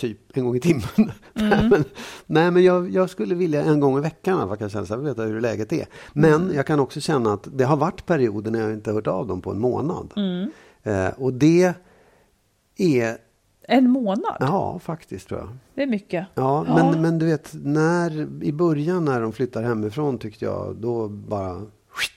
[0.00, 0.82] Typ en gång i timmen.
[1.34, 1.84] nej, men,
[2.26, 4.94] nej, men jag, jag skulle vilja en gång i veckan i alla fall, känna så
[4.94, 5.86] här, veta hur läget är.
[6.12, 9.26] Men jag kan också känna att det har varit perioder när jag inte hört av
[9.26, 10.12] dem på en månad.
[10.82, 11.74] Eh, och det
[12.76, 13.16] är,
[13.68, 14.36] En månad?
[14.40, 15.48] ja faktiskt tror jag.
[15.74, 16.26] Det är mycket.
[16.34, 16.74] Ja, Ja.
[16.76, 21.62] Men, men du vet, när, i början när de flyttar hemifrån tyckte jag, då bara...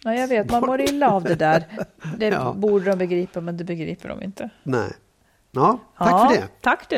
[0.03, 1.65] Ja, jag vet, man mår illa av det där.
[2.17, 2.53] Det Ja.
[2.57, 4.49] borde de begripa, men det begriper de inte.
[4.63, 4.91] Nej.
[5.51, 6.47] Ja, tack ja, för det.
[6.61, 6.97] Tack du.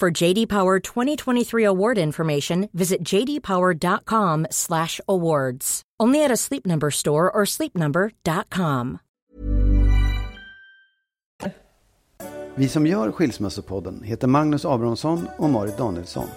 [0.00, 5.82] For JD Power 2023 award information, visit jdpower.com/awards.
[6.02, 8.98] Only at a Sleep Number store or sleepnumber.com.
[12.54, 16.28] Vi som gör Skilsmässopodden heter Magnus Abrahamsson och Marit Danielsson.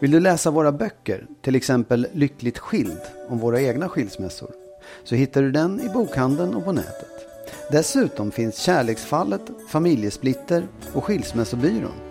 [0.00, 4.50] Vill du läsa våra böcker, till exempel Lyckligt skild om våra egna skilsmässor,
[5.04, 7.10] så hittar du den i bokhandeln och på nätet.
[7.70, 12.03] Dessutom finns Kärleksfallet, Familjesplitter och Skilsmässobyrån.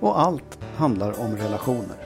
[0.00, 1.96] Och allt handlar om relationer.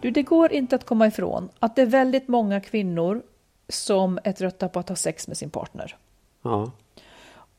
[0.00, 3.22] Du, det går inte att komma ifrån att det är väldigt många kvinnor
[3.68, 5.96] som är trötta på att ha sex med sin partner.
[6.42, 6.70] Ja.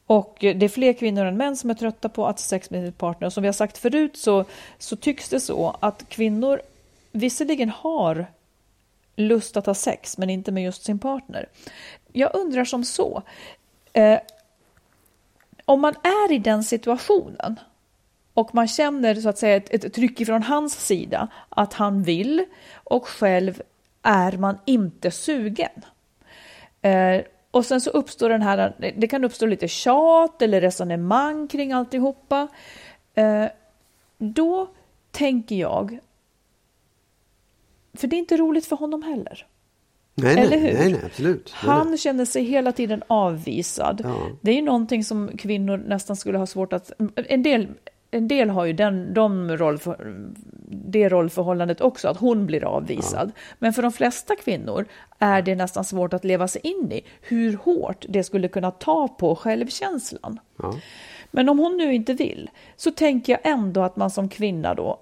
[0.06, 2.84] Och det är fler kvinnor än män som är trötta på att ha sex med
[2.84, 3.26] sin partner.
[3.26, 4.46] Och som vi har sagt förut så,
[4.78, 6.62] så tycks det så att kvinnor
[7.12, 8.26] visserligen har
[9.16, 11.50] lust att ha sex, men inte med just sin partner.
[12.12, 13.22] Jag undrar som så.
[13.94, 14.20] Eh,
[15.66, 17.60] om man är i den situationen
[18.34, 22.46] och man känner så att säga ett, ett tryck ifrån hans sida att han vill
[22.74, 23.62] och själv
[24.02, 25.86] är man inte sugen.
[26.82, 31.72] Eh, och sen så uppstår den här, det kan uppstå lite tjat eller resonemang kring
[31.72, 32.48] alltihopa.
[33.14, 33.46] Eh,
[34.18, 34.68] då
[35.12, 36.00] tänker jag,
[37.94, 39.48] för det är inte roligt för honom heller.
[40.16, 40.74] Nej, Eller hur?
[40.74, 41.52] nej, nej, absolut.
[41.52, 41.98] Han nej.
[41.98, 44.02] känner sig hela tiden avvisad.
[44.04, 44.30] Ja.
[44.42, 46.92] Det är ju någonting som kvinnor nästan skulle ha svårt att...
[47.16, 47.68] En del,
[48.14, 50.16] en del har ju den, de rollför,
[50.68, 53.32] det rollförhållandet också, att hon blir avvisad.
[53.60, 54.86] Men för de flesta kvinnor
[55.20, 59.08] är det nästan svårt att leva sig in i hur hårt det skulle kunna ta
[59.08, 60.40] på självkänslan.
[60.58, 60.74] Ja.
[61.32, 65.00] Men om hon nu inte vill, så tänker jag ändå att man som kvinna då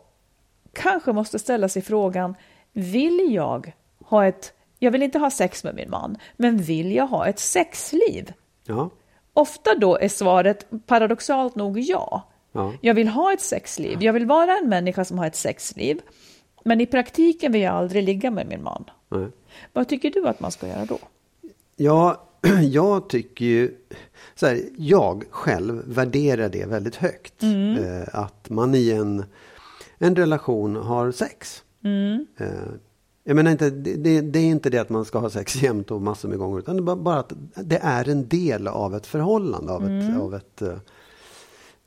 [0.74, 2.36] kanske måste ställa sig frågan,
[2.74, 3.74] vill jag
[4.06, 7.40] ha ett, jag vill inte ha sex med min man, men vill jag ha ett
[7.40, 8.34] sexliv?
[8.66, 8.90] Ja.
[9.34, 12.31] Ofta då är svaret paradoxalt nog ja.
[12.52, 12.74] Ja.
[12.82, 16.02] Jag vill ha ett sexliv, jag vill vara en människa som har ett sexliv,
[16.66, 18.84] men i praktiken vill jag aldrig ligga med min man.
[19.10, 19.28] Nej.
[19.74, 21.00] Vad tycker du att man ska göra då?
[21.76, 22.28] Ja,
[22.72, 23.76] jag tycker ju...
[24.36, 27.44] Så här, jag själv värderar det väldigt högt.
[27.44, 29.26] Eh, att man i en,
[29.98, 31.64] en relation har sex.
[32.38, 32.48] Eh,
[33.24, 35.92] jag menar inte, det, det, det är inte det att man ska ha sex jämt
[35.92, 36.60] och massor med gånger.
[36.60, 39.72] Utan det är bara- bara att det är en del av ett förhållande.
[39.74, 40.78] Av ett, av ett eh,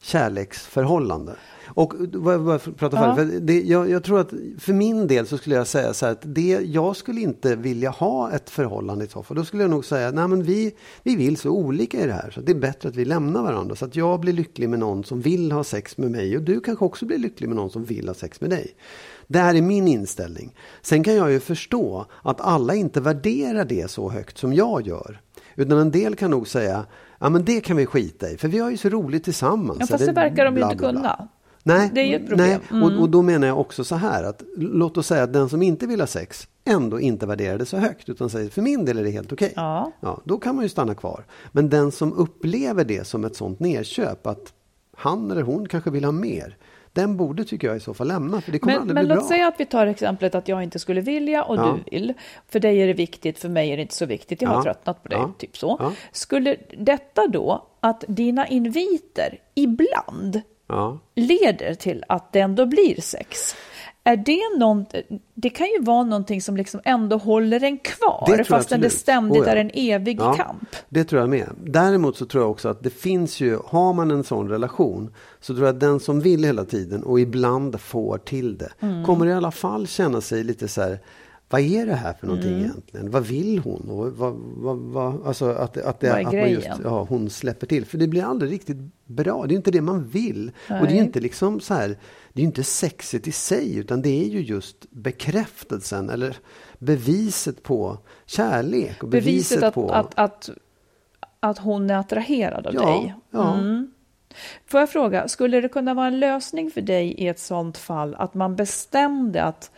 [0.04, 1.32] kärleksförhållande.
[1.66, 3.16] Och vad vad jag pratar Ja.
[3.16, 6.12] för det, jag, jag tror att för min del så skulle jag säga så här
[6.12, 9.36] att det, jag skulle inte vilja ha ett förhållande i så fall.
[9.36, 12.30] Då skulle jag nog säga, nej men vi, vi vill så olika i det här
[12.30, 13.76] så det är bättre att vi lämnar varandra.
[13.76, 16.60] Så att jag blir lycklig med någon som vill ha sex med mig och du
[16.60, 18.74] kanske också blir lycklig med någon som vill ha sex med dig.
[19.26, 20.54] Det här är min inställning.
[20.82, 25.20] Sen kan jag ju förstå att alla inte värderar det så högt som jag gör.
[25.56, 26.86] Utan en del kan nog säga,
[27.18, 29.79] ja men det kan vi skita i för vi har ju så roligt tillsammans.
[29.81, 31.29] Ja, fast det verkar de ju inte kunna.
[31.66, 32.48] Nej, Det är ju ett problem.
[32.48, 32.61] Mm.
[32.70, 32.83] nej.
[32.83, 35.62] Och, och då menar jag också så här att låt oss säga att den som
[35.62, 38.98] inte vill ha sex ändå inte värderar det så högt utan säger för min del
[38.98, 39.53] är det helt okej.
[39.57, 39.92] Ja.
[40.00, 41.24] Ja, då kan man ju stanna kvar.
[41.53, 44.53] Men den som upplever det som ett sånt nedköp att
[44.96, 46.57] han eller hon kanske vill ha mer.
[46.94, 49.14] Den borde tycker jag i så fall lämna för det kommer Men, aldrig men bli
[49.14, 49.28] låt bra.
[49.28, 51.78] säga att vi tar exemplet att jag inte skulle vilja och Ja.
[51.85, 52.14] du vill.
[52.48, 54.42] För dig är det viktigt, för mig är det inte så viktigt.
[54.42, 54.62] Jag har Ja.
[54.62, 55.33] tröttnat på dig, Ja.
[55.38, 55.92] typ så.
[56.12, 60.40] Skulle detta då, att dina inviter ibland
[60.74, 60.98] Ja.
[61.14, 63.56] leder till att det ändå blir sex.
[64.06, 64.87] Är det någon,
[65.34, 69.46] det kan ju vara någonting som liksom ändå håller en kvar, fastän det ständigt Oh
[69.46, 69.52] ja.
[69.52, 70.76] är en evig Ja, kamp.
[70.88, 71.48] Det tror jag med.
[71.64, 75.54] Däremot så tror jag också att det finns ju, har man en sån relation så
[75.54, 79.04] tror jag att den som vill hela tiden och ibland får till det Mm.
[79.04, 80.98] kommer i alla fall känna sig lite så här
[81.54, 82.64] vad är det här för någonting Mm.
[82.64, 83.10] egentligen?
[83.10, 83.90] Vad vill hon?
[83.90, 87.84] Och vad, vad, vad, alltså att, att, det, att man just, ja, hon släpper till.
[87.86, 89.46] För det blir aldrig riktigt bra.
[89.46, 90.48] Det är inte det man vill.
[90.68, 90.98] Och det är Nej.
[90.98, 91.96] inte liksom så här,
[92.32, 96.36] det är inte sexigt i sig utan det är ju just bekräftelsen eller
[96.78, 99.02] beviset på kärlek.
[99.02, 99.88] Och beviset, Beviset att, på...
[99.90, 100.50] att, att,
[101.40, 103.14] att hon är attraherad av Ja, dig.
[103.30, 103.55] ja.
[103.59, 103.90] Mm.
[104.66, 108.14] Får jag fråga, skulle det kunna vara en lösning för dig i ett sånt fall
[108.14, 109.70] att man bestämde att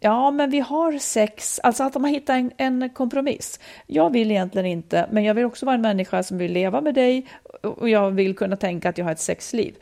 [0.00, 3.60] Ja, men vi har sex, alltså att man hittar en, en kompromiss.
[3.86, 6.94] Jag vill egentligen inte, men jag vill också vara en människa som vill leva med
[6.94, 7.26] dig
[7.62, 9.74] och jag vill kunna tänka att jag har ett sexliv.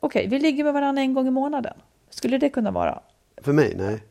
[0.00, 1.74] Okej, vi ligger med varandra en gång i månaden.
[2.10, 3.00] Skulle det kunna vara?
[3.42, 3.74] För mig?
[3.76, 4.02] Nej.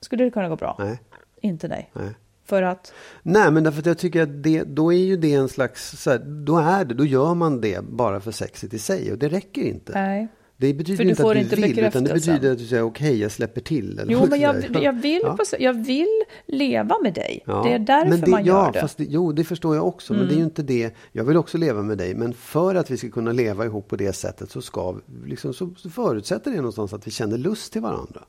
[0.00, 0.76] Skulle det kunna gå bra?
[0.78, 1.00] Nej.
[1.40, 1.90] Inte nej.
[1.92, 2.14] nej.
[2.44, 2.92] För att,
[3.22, 6.10] Nej, men därför att jag tycker att det, då är ju det en slags, så
[6.10, 9.28] här, då är det, då gör man det bara för sexet i sig och det
[9.28, 9.92] räcker inte.
[9.92, 10.28] nej.
[10.56, 12.82] Det betyder För du inte att du inte vill, utan det betyder att du säger
[12.82, 13.98] okej, jag släpper till.
[13.98, 15.36] Eller Jo, men jag, jag, vill, Ja.
[15.58, 17.42] jag vill leva med dig.
[17.46, 17.62] Ja.
[17.62, 18.78] Det är därför men det, man gör ja, det.
[18.78, 18.80] Mm.
[18.80, 19.04] Fast det.
[19.04, 20.12] Jo, det förstår jag också.
[20.12, 20.94] Men det är ju inte det.
[21.12, 22.14] Jag vill också leva med dig.
[22.14, 24.96] Men för att vi ska kunna leva ihop på det sättet så, ska,
[25.26, 28.22] liksom, så, så förutsätter det någonstans att vi känner lust till varandra.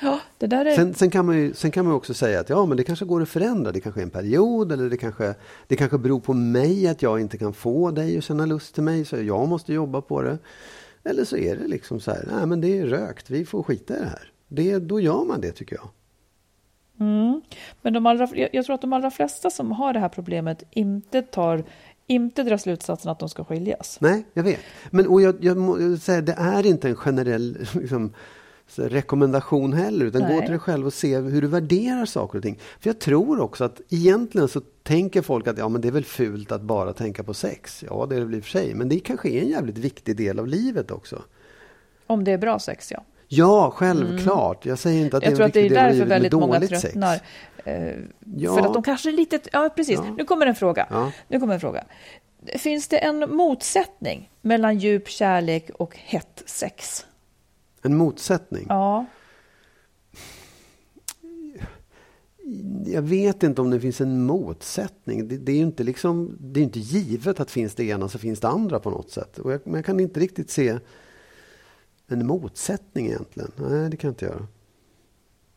[0.00, 0.74] Ja, det där är...
[0.74, 2.84] Sen, sen, kan man ju, sen kan man ju också säga att ja, men det
[2.84, 3.72] kanske går att förändra.
[3.72, 5.34] Det kanske är en period eller det kanske,
[5.66, 8.82] det kanske beror på mig att jag inte kan få dig att känna lust till
[8.82, 9.04] mig.
[9.04, 10.38] Så jag måste jobba på det.
[11.04, 13.30] Eller så är det liksom så här, nej men det är rökt.
[13.30, 14.32] Vi får skita i det här.
[14.48, 15.88] Det, då gör man det tycker jag.
[17.82, 20.62] Men de allra, jag jag tror att de allra flesta som har det här problemet
[20.70, 21.64] inte tar
[22.06, 23.98] inte drar slutsatsen att de ska skiljas.
[24.00, 24.60] Nej, jag vet.
[24.90, 28.14] Men och jag, jag må jag vill säga, det är inte en generell liksom,
[28.76, 30.06] rekommendation heller.
[30.06, 30.40] Utan gå Nej.
[30.40, 32.58] till dig själv och se hur du värderar saker och ting.
[32.80, 36.04] För jag tror också att egentligen så tänker folk att ja, men det är väl
[36.04, 37.84] fult att bara tänka på sex.
[37.88, 38.74] Ja, det är det väl i och för sig.
[38.74, 41.22] Men det kanske är en jävligt viktig del av livet också.
[42.06, 43.04] Om det är bra sex, ja.
[43.28, 44.66] Ja, självklart.
[44.66, 45.92] Jag säger inte att Jag det är tror en att det är viktig del av
[45.92, 47.12] livet med väldigt många dåligt tröttnar.
[47.14, 47.24] sex.
[47.64, 47.92] Eh,
[48.36, 48.54] Ja.
[48.54, 49.40] För att de kanske är lite...
[49.52, 49.94] Ja, precis.
[50.04, 50.14] Ja.
[50.18, 50.86] Nu kommer en fråga.
[50.90, 51.12] Ja.
[51.28, 51.84] Nu kommer en fråga.
[52.58, 57.06] Finns det en motsättning mellan djup kärlek och hett sex?
[57.88, 58.66] En motsättning.
[58.68, 59.06] Ja.
[62.86, 65.28] Jag vet inte om det finns en motsättning.
[65.28, 68.18] Det, det är ju inte, liksom, det är inte givet att finns det ena så
[68.18, 69.38] finns det andra på något sätt.
[69.38, 70.78] Och jag, men jag kan inte riktigt se
[72.06, 73.52] en motsättning egentligen.
[73.56, 74.46] Nej, det kan jag inte göra.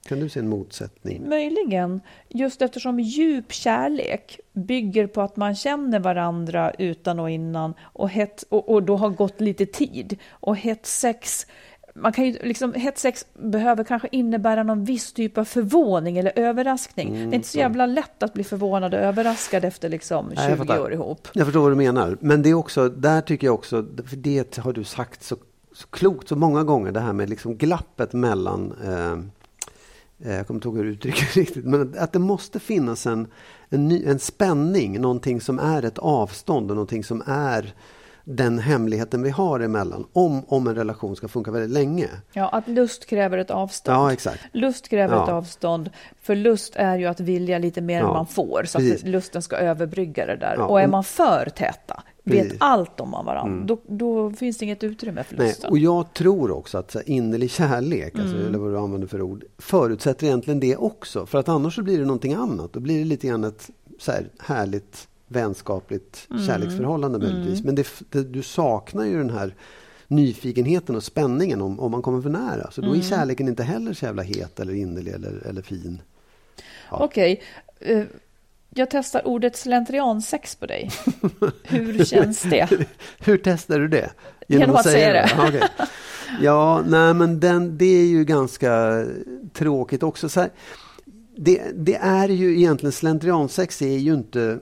[0.07, 1.29] Kan du se en motsättning?
[1.29, 8.09] Möjligen, just eftersom djup kärlek bygger på att man känner varandra utan och innan och,
[8.09, 10.17] hett, och, och då har gått lite tid.
[10.29, 11.47] Och hett sex,
[11.93, 16.39] man kan ju liksom, hett sex behöver kanske innebära någon viss typ av förvåning eller
[16.39, 17.07] överraskning.
[17.07, 20.63] Mm, det är inte så jävla lätt att bli förvånad och överraskad efter liksom 20
[20.63, 21.27] Nej, år ihop.
[21.33, 22.17] Jag förstår vad du menar.
[22.19, 25.37] Men det är också, där tycker jag också, för det har du sagt så,
[25.73, 29.11] så klokt så många gånger, det här med liksom glappet mellan eh,
[30.29, 33.27] eh, jag kommer inte ihåg hur du uttrycker riktigt, men att det måste finnas en,
[33.69, 37.73] en, ny, en spänning, någonting som är ett avstånd och någonting som är
[38.35, 42.09] den hemligheten vi har emellan, om, om en relation ska funka väldigt länge.
[42.33, 43.97] Ja, att lust kräver ett avstånd.
[43.97, 44.39] Ja, exakt.
[44.53, 45.23] Lust kräver Ja.
[45.23, 45.89] ett avstånd.
[46.21, 48.63] För lust är ju att vilja lite mer än Ja, man får.
[48.65, 49.03] Så precis.
[49.03, 50.55] att lusten ska överbrygga det där.
[50.57, 52.51] Ja, och är man för täta, vet Precis.
[52.51, 52.57] Mm.
[52.59, 55.69] allt om man varandra, då, då finns det inget utrymme för Nej, lusten.
[55.71, 59.21] och jag tror också att så här, innerlig kärlek, alltså, eller vad du använder för
[59.21, 61.25] ord, förutsätter egentligen det också.
[61.25, 62.73] För att annars så blir det någonting annat.
[62.73, 63.69] Då blir det lite grann ett
[63.99, 67.63] så här, härligt vänskapligt kärleksförhållande möjligtvis.
[67.63, 69.55] Men det, det, du saknar ju den här
[70.07, 72.71] nyfikenheten och spänningen om, om man kommer för nära.
[72.71, 76.01] Så då är kärleken inte heller så jävla het eller innerlig eller, eller fin.
[76.89, 77.41] Okej,
[77.79, 78.03] eh,
[78.69, 80.91] jag testar ordet slentriansex på dig.
[81.63, 82.69] Hur känns det?
[83.19, 84.09] Hur testar du det?
[84.47, 85.31] Genom att säga det.
[85.37, 85.63] Ja, okej.
[86.41, 89.05] Ja, nej men den, det är ju ganska
[89.53, 90.29] tråkigt också.
[90.29, 90.49] Så här,
[91.35, 94.59] det, det är ju egentligen slentriansex är ju inte...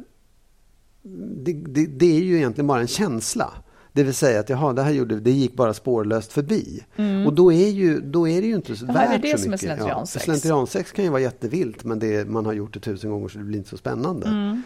[1.18, 3.54] Det, det, det är ju egentligen bara en känsla.
[3.94, 6.84] Det vill säga att jaha, det här gjorde, det gick bara spårlöst förbi.
[7.28, 9.32] Och då är, ju, då är det ju inte så Jaha, är det värt det
[9.32, 9.60] så som är mycket.
[9.60, 10.26] slentriansex?
[10.26, 13.38] för slentriansex kan ju vara jättevilt men det, man har gjort det tusen gånger så
[13.38, 14.28] det blir inte så spännande.
[14.28, 14.62] Mm.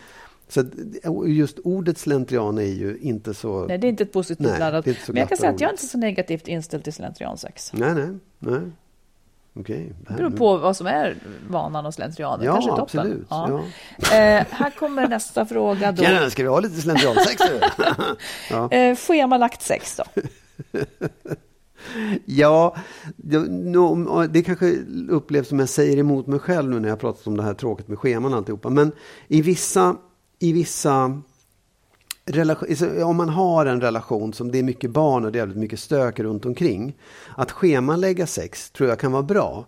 [0.48, 0.64] Så
[1.28, 3.66] just ordet slentrian är ju inte så...
[3.66, 4.88] Nej, det är inte ett positivt Nej, laddat.
[4.88, 6.94] är inte så Men jag kan säga att jag är inte så negativt inställd till
[6.94, 7.74] slentriansex.
[7.74, 8.62] Nej, nej, nej.
[9.56, 9.94] Okej.
[10.08, 11.18] det beror på vad som är
[11.50, 12.46] vanan och slentrianen.
[12.46, 12.84] Ja, Kanske toppen.
[12.84, 13.28] absolut.
[13.30, 13.60] Ja.
[14.18, 16.04] Eh, här kommer nästa fråga då.
[16.04, 17.60] Tjena, ska vi ha lite slentriansex nu?
[18.78, 20.22] Eh, schemalagt sex då?
[22.26, 22.76] Ja,
[24.30, 24.78] det, kanske
[25.10, 27.88] upplevs som jag säger emot mig själv nu när jag pratat om det här tråkigt
[27.88, 28.70] med scheman och alltihopa.
[28.70, 28.92] Men
[29.28, 29.96] i vissa,
[30.40, 31.22] i vissa
[32.26, 35.46] relation, så om man har en relation som det är mycket barn och det är
[35.46, 36.96] mycket stök runt omkring.
[37.38, 39.66] Att schemalägga sex tror jag kan vara bra.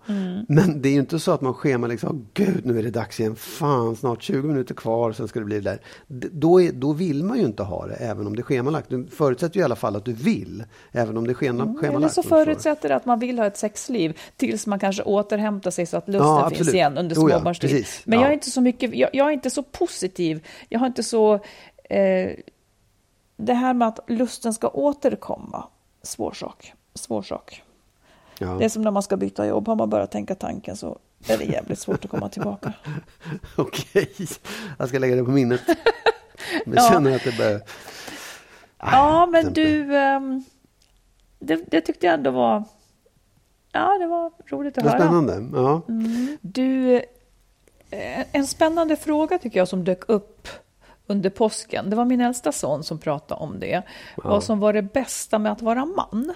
[0.48, 2.90] Men det är ju inte så att man schemalägger så, "Åh, gud nu är det
[2.92, 5.80] dags igen, fan snart 20 minuter kvar, sen ska det bli det där.
[6.32, 8.90] Då, är, då vill man ju inte ha det, även om det är schemalagt.
[8.90, 11.74] Du förutsätter ju i alla fall att du vill, även om det är schema, Eller
[11.74, 12.14] schemalagt.
[12.14, 12.46] så du förstår.
[12.46, 16.08] förutsätter det att man vill ha ett sexliv tills man kanske återhämtar sig så att
[16.08, 17.86] lusten Ja, finns igen under småbarnstid.
[18.06, 18.26] Men Ja.
[18.26, 20.46] jag är inte så mycket, jag, jag är inte så positiv.
[20.70, 21.40] Jag har inte så...
[21.90, 22.32] Eh,
[23.38, 25.64] det här med att lusten ska återkomma,
[26.02, 26.74] svår sak.
[26.94, 27.64] Svår sak.
[28.40, 28.48] Ja.
[28.48, 31.38] Det är som när man ska byta jobb, har man börjat tänka tanken så är
[31.38, 32.74] det jävligt svårt att komma tillbaka.
[33.58, 34.12] Okej,
[34.80, 35.62] jag ska lägga det på minnet.
[36.66, 36.90] Men Ja.
[36.92, 37.62] känner att det börjar...
[38.78, 39.98] Ja, men du...
[39.98, 40.44] ehm,
[41.40, 42.64] det, det tyckte jag ändå var...
[43.72, 45.08] Ja, det var roligt att Det var höra.
[45.08, 45.60] spännande.
[45.60, 45.82] Ja.
[46.42, 47.02] Du,
[47.90, 50.48] Eh, En spännande fråga tycker jag som dök upp
[51.08, 51.90] under påsken.
[51.90, 53.84] Det var min äldsta son som pratade om det.
[54.16, 56.34] Vad som var det bästa med att vara man.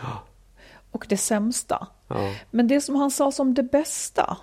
[0.92, 1.88] Och det sämsta.
[2.08, 2.34] Ja.
[2.52, 4.38] Men det som han sa som det bästa.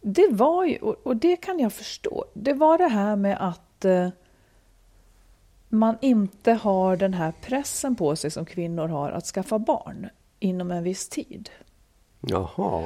[0.00, 2.24] Det var ju, och och det kan jag förstå.
[2.34, 4.08] Det var det här med att eh,
[5.68, 10.08] man inte har den här pressen på sig som kvinnor har att skaffa barn
[10.38, 11.50] inom en viss tid.
[12.20, 12.84] Jaha.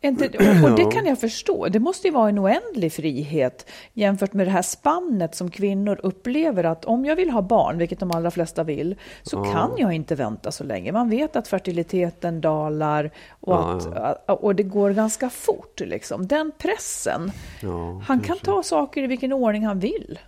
[0.64, 1.68] Och, det kan jag förstå.
[1.68, 6.64] Det måste ju vara en oändlig frihet jämfört med det här spannet som kvinnor upplever
[6.64, 10.14] att om jag vill ha barn, vilket de allra flesta vill, så kan jag inte
[10.14, 10.92] vänta så länge.
[10.92, 15.80] Man vet att fertiliteten dalar och, Ja, att, och det går ganska fort.
[15.80, 16.26] Liksom.
[16.26, 17.32] Den pressen.
[17.62, 20.18] Ja, han kan ta saker i vilken ordning han vill.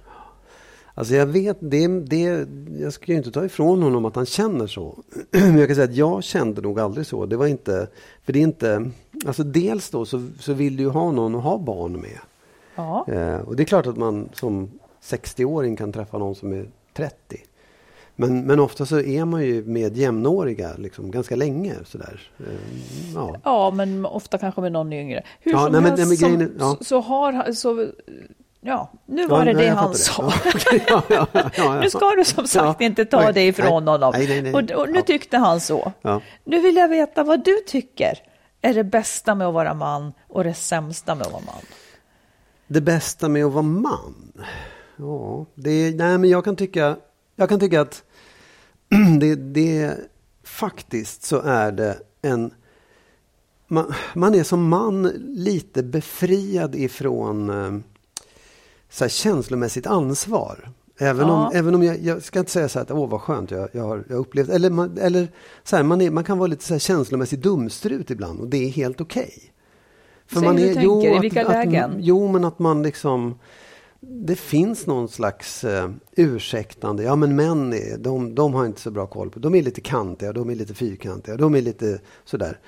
[0.98, 2.46] Alltså jag vet, det, det,
[2.78, 4.98] jag ska ju inte ta ifrån honom att han känner så.
[5.30, 7.26] Men jag kan säga att jag kände nog aldrig så.
[7.26, 7.88] Det var inte,
[8.24, 8.90] för det är inte,
[9.26, 12.18] alltså dels då så, så vill du ju ha någon att ha barn med.
[12.74, 13.04] Ja.
[13.08, 14.70] Eh, och det är klart att man som
[15.02, 17.14] 60-åring kan träffa någon som är 30.
[18.16, 21.74] Men, men ofta så är man ju med jämnåriga liksom, ganska länge.
[21.84, 22.20] Sådär.
[22.38, 22.44] Eh,
[23.14, 23.36] ja.
[23.44, 25.22] Ja, men ofta kanske med någon yngre.
[25.40, 26.76] Hur Ja, som nej, men- helst nej, som- grejen ja.
[26.80, 27.52] så, har.
[27.52, 27.86] Så,
[28.60, 30.32] ja, nu Ja, var det nej, det jag han sa.
[30.44, 30.82] det.
[30.88, 33.46] Ja, ja, ja, ja, ja, Nu ska du som sagt Ja, inte ta oj, det
[33.46, 34.12] ifrån nej, honom.
[34.16, 34.54] nej, nej, nej.
[34.54, 35.02] Och, och nu Ja.
[35.04, 35.92] tyckte han så.
[36.02, 36.20] Ja.
[36.44, 38.18] Nu vill jag veta vad du tycker
[38.62, 41.62] är det bästa med att vara man och det sämsta med att vara man.
[42.66, 44.32] Det bästa med att vara man?
[44.96, 46.96] Ja, det, nej men jag kan tycka,
[47.36, 48.02] jag kan tycka att
[49.20, 49.96] det, det
[50.42, 52.54] faktiskt så är det en
[53.68, 57.80] man, man är som man lite befriad ifrån eh,
[58.90, 60.70] så här, känslomässigt ansvar.
[60.98, 61.46] Även Ja.
[61.46, 63.68] om, även om jag, jag ska inte säga så här att åh vad skönt jag,
[63.72, 64.48] jag har jag upplevt.
[64.48, 65.28] Eller, man, eller
[65.64, 68.56] så här, man, är, man kan vara lite så här känslomässigt dumstrut ibland och det
[68.56, 69.52] är helt okej.
[70.32, 71.90] Säg hur du tänker, i vilka att, lägen?
[71.90, 73.38] Att, jo, men att man liksom...
[74.00, 77.02] Det finns någon slags eh, ursäktande.
[77.02, 79.38] Ja, men män är, de, de har inte så bra koll på...
[79.38, 82.58] De är lite kantiga, de är lite fyrkantiga, de är lite sådär.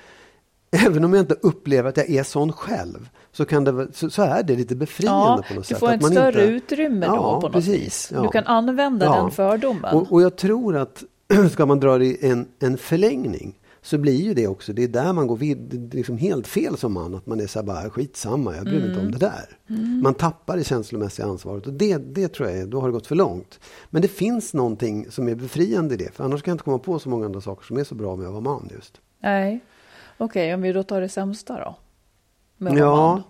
[0.71, 4.21] Även om jag inte upplever att jag är sån själv så, kan det, så, så
[4.21, 5.79] är det lite befriande Ja, på något du sätt.
[5.79, 8.11] får att ett större inte- utrymme då Ja, på något precis, vis.
[8.15, 8.21] ja.
[8.21, 9.15] Du kan använda Ja.
[9.15, 9.95] den fördomen.
[9.95, 11.03] Och, och jag tror att
[11.51, 14.87] ska man dra det i en, en förlängning så blir ju det också, det är
[14.87, 17.89] där man går vid, liksom helt fel som man, att man är så här bara
[17.89, 18.91] skitsamma, jag bryr mig Mm.
[18.91, 19.57] inte om det där.
[20.03, 23.07] Man tappar det känslomässiga ansvaret och det, det tror jag är, då har det gått
[23.07, 23.59] för långt.
[23.89, 26.77] Men det finns någonting som är befriande i det, för annars kan jag inte komma
[26.79, 28.97] på så många andra saker som är så bra med att vara man just.
[29.23, 29.59] Nej.
[30.21, 31.75] Okej, om vi då tar det sämsta då?
[32.57, 32.95] Med Ja.
[32.95, 33.23] man.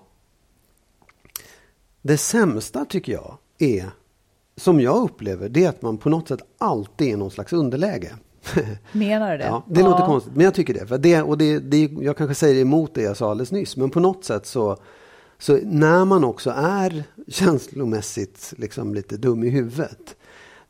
[2.02, 3.90] Det sämsta tycker jag är,
[4.58, 8.12] som jag upplever, det är att man på något sätt alltid är någon slags underläge.
[8.92, 9.44] Menar du det?
[9.44, 10.88] Ja, det låter konstigt, men jag tycker det.
[10.88, 13.90] För det, och det, det jag kanske säger emot det jag sa alldeles nyss, men
[13.90, 14.78] på något sätt så,
[15.38, 20.16] så när man också är känslomässigt liksom lite dum i huvudet,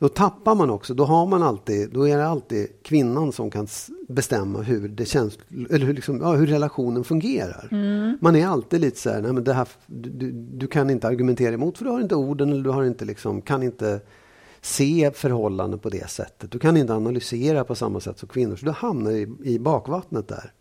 [0.02, 3.68] då tappar man också, då har man alltid, då är det alltid kvinnan som kan
[4.08, 5.40] bestämma hur det känns,
[5.70, 7.68] eller hur, liksom, ja, hur relationen fungerar.
[8.22, 11.08] Man är alltid lite så här, nej men det här, du, du, du kan inte
[11.08, 14.00] argumentera emot för du har inte orden eller du har inte liksom, kan inte
[14.62, 16.52] se förhållanden på det sättet.
[16.52, 20.28] Du kan inte analysera på samma sätt som kvinnor, så du hamnar i, i bakvattnet
[20.28, 20.52] där.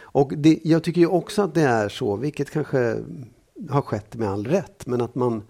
[0.00, 2.96] Och det, jag tycker ju också att det är så, vilket kanske
[3.70, 5.42] har skett med all rätt, men att man,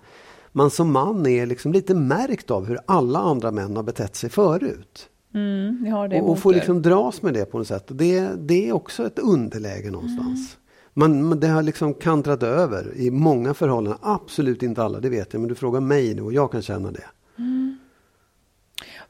[0.56, 4.30] man som man är liksom lite märkt av hur alla andra män har betett sig
[4.30, 5.08] förut.
[5.34, 5.84] Mm,
[6.22, 7.84] Och, och får liksom dras med det på något sätt.
[7.88, 10.56] Det, det är också ett underläge någonstans.
[10.92, 13.98] Man, men det har liksom kantrat över i många förhållanden.
[14.02, 15.40] Absolut inte alla, det vet jag.
[15.40, 17.04] Men du frågar mig nu och jag kan känna det.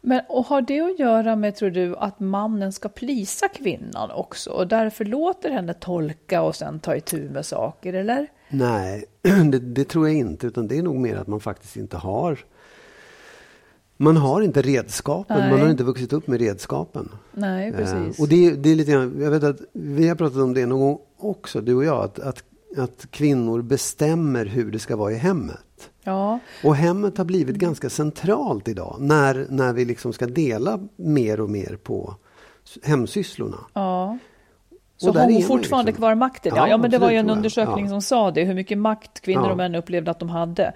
[0.07, 4.51] Men och har det att göra med, tror du, att mannen ska plisa kvinnan också
[4.51, 8.27] och därför låter henne tolka och sen ta itu med saker, eller?
[8.49, 9.05] Nej,
[9.51, 10.47] det, det tror jag inte.
[10.47, 12.39] Utan det är nog mer att man faktiskt inte har
[13.97, 15.61] man har inte redskapen, man Nej.
[15.61, 17.09] har inte vuxit upp med redskapen.
[17.33, 18.19] Nej, precis.
[18.19, 20.67] Eh, och det, det är lite grann, jag vet att vi har pratat om det
[20.67, 22.45] någon gång också, du och jag, att, att,
[22.77, 25.74] att kvinnor bestämmer hur det ska vara i hemmet.
[26.05, 31.41] Ja, Och hemmet har blivit ganska centralt idag när, när vi liksom ska dela mer
[31.41, 32.15] och mer på
[32.83, 33.59] hemsysslorna.
[33.75, 34.19] ja.
[34.97, 36.01] Så har hon fortfarande liksom.
[36.03, 36.53] kvar makten?
[36.57, 37.91] Ja, Ja, ja, men det var ju absolut, en undersökning Ja.
[37.91, 39.51] som sa det, hur mycket makt kvinnor Ja.
[39.51, 40.73] och män upplevde att de hade.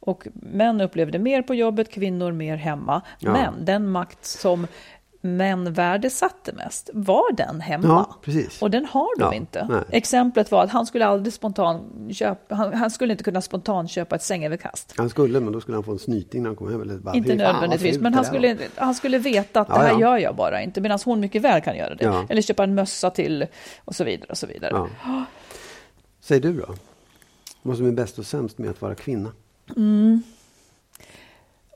[0.00, 3.02] Och män upplevde mer på jobbet, kvinnor mer hemma.
[3.20, 4.66] Men den makt som
[5.24, 8.06] män värdesatte mest var den hemma.
[8.26, 8.42] Ja.
[8.60, 9.66] Och den har de Ja, inte.
[9.70, 9.82] nej.
[9.90, 14.16] Exemplet var att han skulle aldrig spontan köpa, han, han skulle inte kunna spontant köpa
[14.16, 14.94] ett sängöverkast.
[14.96, 16.82] Han skulle, men då skulle han få en snyting när han kom hem.
[16.82, 19.68] Eller bara, Inte "Fy fan, vad nödvändigtvis, men han skulle, var." han skulle veta att
[19.68, 22.26] Ja, det här gör jag bara inte, medan hon mycket väl kan göra det.
[22.28, 23.46] Eller köpa en mössa till
[23.84, 24.26] och så vidare.
[24.30, 24.88] Och så vidare.
[25.04, 25.24] Ja.
[26.20, 26.74] Säg du då?
[27.62, 29.32] Vad som är bäst och sämst med att vara kvinna?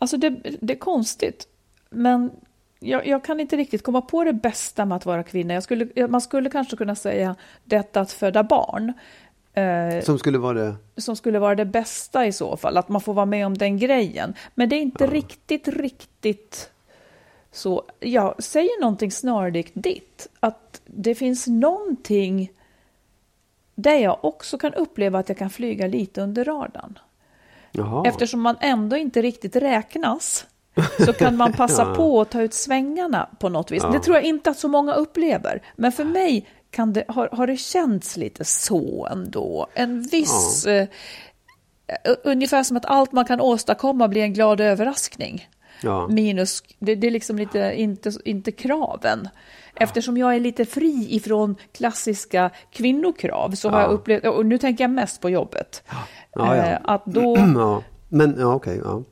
[0.00, 0.30] Alltså det,
[0.60, 1.48] det är konstigt,
[1.90, 2.30] men
[2.80, 5.60] jag, jag, kan inte riktigt komma på det bästa med att vara kvinna.
[5.60, 8.92] Skulle, man skulle kanske kunna säga detta att föda barn.
[9.52, 10.74] Eh, som skulle vara det?
[10.96, 13.78] Som skulle vara det bästa i så fall, att man får vara med om den
[13.78, 14.34] grejen.
[14.54, 15.10] Men det är inte ja.
[15.10, 16.70] riktigt, riktigt
[17.52, 17.82] så.
[18.00, 22.52] Jag säger någonting snarlikt ditt, att det finns någonting
[23.74, 26.98] där jag också kan uppleva att jag kan flyga lite under radarn.
[27.72, 28.08] Jaha.
[28.08, 30.46] Eftersom man ändå inte riktigt räknas
[31.04, 31.94] så kan man passa ja.
[31.94, 33.82] på att ta ut svängarna på något vis.
[33.82, 33.90] Ja.
[33.90, 35.62] Det tror jag inte att så många upplever.
[35.76, 39.66] Men för mig kan det, har, har det känts lite så ändå.
[39.74, 40.64] En viss...
[40.66, 40.72] Ja.
[40.72, 40.88] Eh,
[42.24, 45.48] ungefär som att allt man kan åstadkomma blir en glad överraskning.
[45.82, 46.08] Ja.
[46.08, 49.28] Minus, det, det, är liksom lite, inte, inte kraven.
[49.74, 54.84] Eftersom jag är lite fri ifrån klassiska kvinnokrav så har jag upplevt, och nu tänker
[54.84, 55.82] jag mest på jobbet.
[56.40, 57.36] Eh, att då...
[58.08, 59.02] Men, ja okej, okay,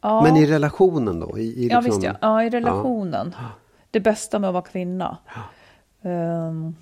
[0.00, 0.22] ja.
[0.22, 1.38] Men i relationen då?
[1.38, 1.68] I, i liksom...
[1.70, 3.34] Ja visst ja, ja i relationen.
[3.90, 5.18] Det bästa med att vara kvinna.
[6.02, 6.76] Um,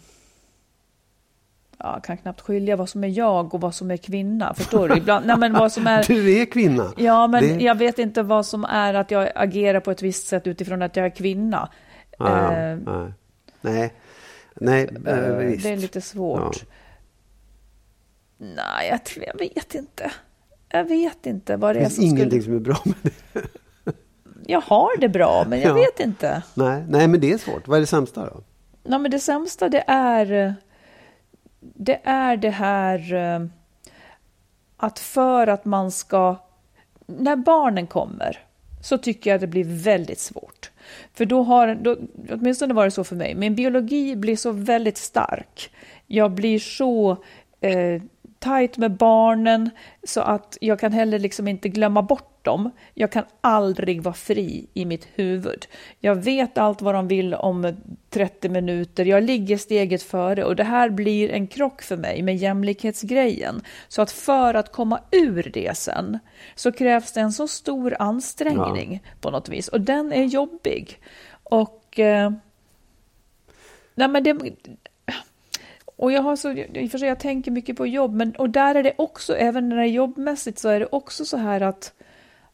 [1.79, 4.55] jag kan knappt skilja vad som är jag och vad som är kvinna.
[4.55, 4.97] Förstår du?
[4.97, 6.93] Ibland, nej, men vad som är, du är kvinna.
[6.97, 7.64] Ja, men det...
[7.64, 10.97] jag vet inte vad som är att jag agerar på ett visst sätt utifrån att
[10.97, 11.69] jag är kvinna.
[12.19, 12.79] Ah, uh,
[13.61, 13.93] nej.
[14.55, 16.57] nej, nej uh, Det är lite svårt.
[16.61, 16.75] Ja.
[18.39, 20.11] Nej, jag, tror, jag vet inte.
[20.69, 22.09] Jag vet inte vad det, är som skulle...
[22.09, 22.95] Det ingenting som är bra med
[23.33, 23.43] det.
[24.47, 25.75] jag har det bra, men jag ja.
[25.75, 26.43] vet inte.
[26.55, 27.69] Nej, nej, men det är svårt.
[27.69, 28.41] Vad är det sämsta då?
[28.85, 30.55] Nej, men det sämsta det är
[31.75, 33.47] det är det här eh,
[34.77, 36.37] att för att man ska...
[37.07, 38.39] När barnen kommer
[38.83, 40.71] så tycker jag det blir väldigt svårt.
[41.14, 41.97] För då har, då,
[42.31, 45.71] åtminstone var det så för mig, min biologi blir så väldigt stark.
[46.07, 47.17] Jag blir så
[47.61, 48.03] eh,
[48.47, 49.70] tajt med barnen
[50.05, 52.70] så att jag kan heller liksom inte glömma bort dem.
[52.94, 55.66] Jag kan aldrig vara fri i mitt huvud.
[56.01, 57.76] Jag vet allt vad de vill om
[58.11, 59.05] 30 minuter.
[59.05, 63.62] Jag ligger steget före och det här blir en krock för mig med jämlikhetsgrejen.
[63.88, 66.18] Så att för att komma ur det sen
[66.55, 69.11] så krävs det en så stor ansträngning ja.
[69.20, 71.01] på något vis och den är jobbig.
[71.42, 72.30] Och eh,
[73.94, 74.38] nej men det,
[75.97, 78.51] och jag har så, i och för sig jag tänker mycket på jobb, men och
[78.51, 81.61] där är det också, även när det är jobbmässigt så är det också så här
[81.61, 81.92] att,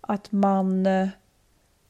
[0.00, 1.08] att man eh,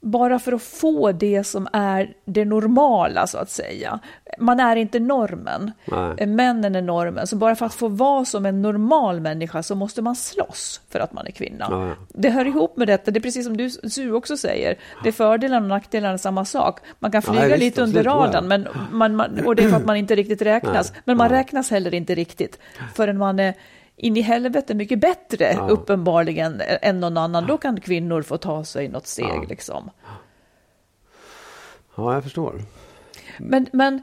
[0.03, 3.99] bara för att få det som är det normala så att säga.
[4.39, 5.73] Man är inte normen.
[5.85, 6.27] Nej.
[6.27, 7.27] Männen är normen.
[7.27, 11.01] Så bara för att få vara som en normal människa så måste man slåss för
[11.01, 11.69] att man är kvinna.
[11.79, 11.95] Nej.
[12.09, 13.11] Det hör ihop med detta.
[13.11, 14.79] Det är precis som du, du också säger.
[15.03, 16.81] Det är fördelarna och nackdelarna samma sak.
[16.99, 19.87] Man kan flyga Nej, lite under radarn men man, man, och det är för att
[19.87, 20.93] man inte riktigt räknas.
[21.05, 22.59] Men man räknas heller inte riktigt
[22.95, 23.55] förrän man är
[24.03, 25.69] in i helvete mycket bättre ja.
[25.69, 27.47] uppenbarligen än någon annan.
[27.47, 29.45] Då kan kvinnor få ta sig något steg ja.
[29.49, 29.91] liksom.
[31.95, 32.63] Ja, jag förstår.
[33.39, 34.03] Men, men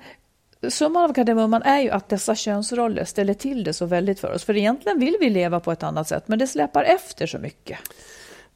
[0.70, 4.44] summan av kardemumman är ju att dessa könsroller ställer till det så väldigt för oss.
[4.44, 7.80] För egentligen vill vi leva på ett annat sätt, men det släpar efter så mycket.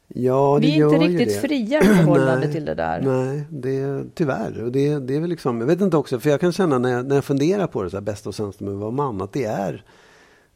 [0.07, 1.47] Ja, det vi är inte riktigt det.
[1.47, 3.01] fria i förhållande till det där.
[3.01, 4.63] Nej, det, tyvärr.
[4.63, 6.89] Och det, det är väl liksom, jag vet inte också, för jag kan känna när
[6.89, 9.21] jag, när jag funderar på det, så här, bästa och sämsta med att vara man,
[9.21, 9.83] att det är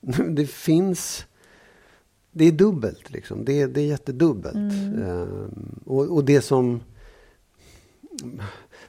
[0.29, 1.25] det finns...
[2.31, 3.45] Det är dubbelt, liksom.
[3.45, 4.55] Det, det är jättedubbelt.
[4.55, 5.03] Mm.
[5.03, 6.81] Ehm, och, och, det som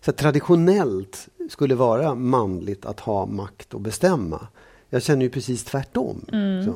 [0.00, 4.48] så traditionellt skulle vara manligt att ha makt och bestämma.
[4.88, 6.24] Jag känner ju precis tvärtom.
[6.32, 6.64] Mm.
[6.64, 6.74] Så.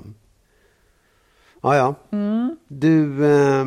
[1.62, 1.94] Ja, ja.
[2.10, 2.56] Mm.
[2.68, 3.66] Du, eh,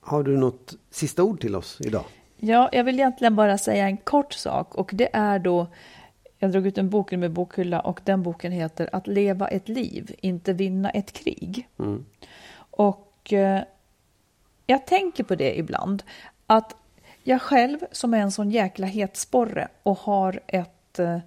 [0.00, 2.04] har du något sista ord till oss idag?
[2.36, 5.66] Ja, jag vill egentligen bara säga en kort sak och det är då
[6.44, 10.14] jag drog ut en bok med bokhylla och den boken heter Att leva ett liv,
[10.20, 11.68] inte vinna ett krig.
[11.78, 12.04] Mm.
[12.56, 13.62] Och eh,
[14.66, 16.02] jag tänker på det ibland,
[16.46, 16.76] att
[17.22, 21.18] jag själv som är en sån jäkla hetsporre och har ett eh,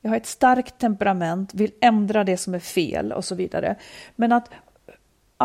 [0.00, 3.76] jag har ett starkt temperament, vill ändra det som är fel och så vidare.
[4.16, 4.50] Men att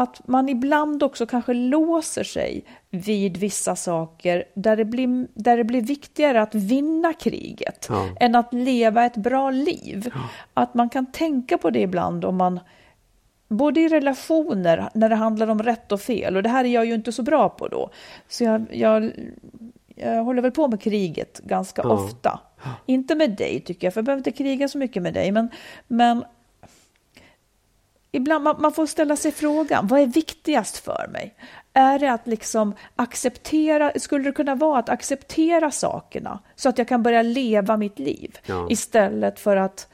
[0.02, 5.64] att man ibland också kanske låser sig vid vissa saker där det blir, där det
[5.64, 8.10] blir viktigare att vinna kriget ja.
[8.20, 10.12] än att leva ett bra liv.
[10.14, 10.30] Ja.
[10.54, 12.60] Att man kan tänka på det ibland om man
[13.48, 16.86] både i relationer när det handlar om rätt och fel och det här är jag
[16.86, 17.90] ju inte så bra på då.
[18.28, 19.12] Så jag, jag,
[19.96, 21.90] jag håller väl på med kriget ganska ja.
[21.90, 22.40] ofta.
[22.86, 25.50] Inte med dig tycker jag, för jag behöver inte kriga så mycket med dig, men,
[25.88, 26.24] men
[28.12, 31.36] ibland man, man får ställa sig frågan, vad är viktigast för mig?
[31.74, 36.88] Är det att liksom acceptera, skulle det kunna vara att acceptera sakerna så att jag
[36.88, 38.68] kan börja leva mitt liv ja.
[38.70, 39.88] istället för att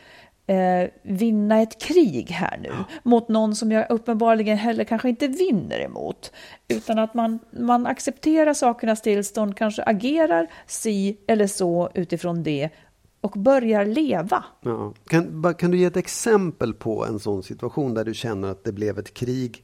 [0.47, 2.71] eh, vinna ett krig här nu
[3.03, 6.31] mot någon som jag uppenbarligen heller kanske inte vinner emot.
[6.67, 12.69] Utan att man, man accepterar sakernas tillstånd, kanske agerar si eller så utifrån det
[13.25, 14.43] och börjar leva.
[14.61, 14.93] Ja.
[15.07, 18.71] Kan, kan du ge ett exempel på en sån situation där du känner att det
[18.71, 19.63] blev ett krig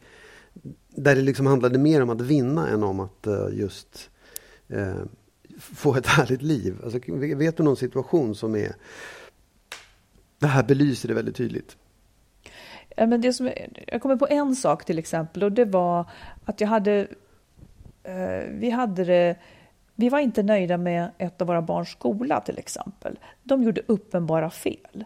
[0.89, 4.09] där det liksom handlade mer om att vinna än om att eh, just
[4.67, 4.95] eh,
[5.59, 6.75] få ett härligt liv?
[6.83, 6.99] Alltså,
[7.35, 8.75] vet du någon situation som är...
[10.39, 11.77] Det här belyser det väldigt tydligt.
[12.95, 13.51] Ja, men det som,
[13.87, 16.09] jag kommer på en sak till exempel och det var
[16.45, 17.07] att jag hade,
[18.03, 19.35] eh, vi hade det,
[19.95, 23.19] vi var inte nöjda med ett av våra barns skola till exempel.
[23.43, 25.05] De gjorde uppenbara fel.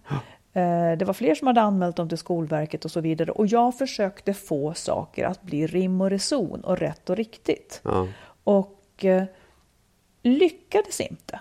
[0.54, 3.78] Eh, det var fler som hade anmält dem till Skolverket och så vidare och jag
[3.78, 7.82] försökte få saker att bli rim och reson och rätt och riktigt.
[7.84, 8.08] Ja.
[8.44, 9.24] Och eh,
[10.22, 11.40] lyckades inte.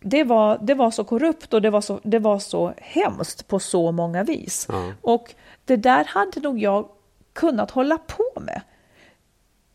[0.00, 3.58] Det var, det var så korrupt och det var så, det var så hemskt på
[3.58, 4.66] så många vis.
[4.70, 4.92] Ja.
[5.00, 6.88] Och det där hade nog jag
[7.32, 8.60] kunnat hålla på med.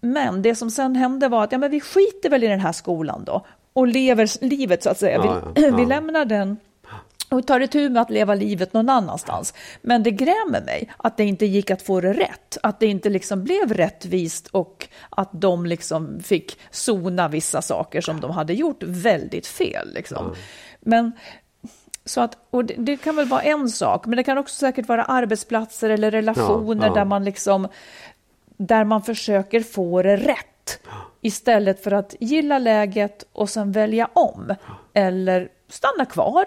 [0.02, 2.72] Men det som sen hände var att ja, men vi skiter väl i den här
[2.72, 5.16] skolan då och lever livet så att säga.
[5.26, 6.58] Ja, vi, ja, vi lämnar den
[7.30, 9.54] och tar itu med att leva livet någon annanstans.
[9.82, 12.58] Men det grämer mig att det inte gick att få det rätt.
[12.64, 18.22] Att det inte liksom blev rättvist och att de liksom fick sona vissa saker som
[18.22, 19.94] de hade gjort väldigt fel.
[19.94, 20.36] Liksom.
[20.80, 21.12] Men
[22.06, 24.88] så att, och det, det kan väl vara en sak, men det kan också säkert
[24.88, 26.94] vara arbetsplatser eller relationer Ja, ja.
[26.94, 27.68] där man liksom
[28.68, 30.80] där man försöker få det rätt
[31.22, 34.56] istället för att gilla läget och sen välja om
[34.94, 36.46] eller stanna kvar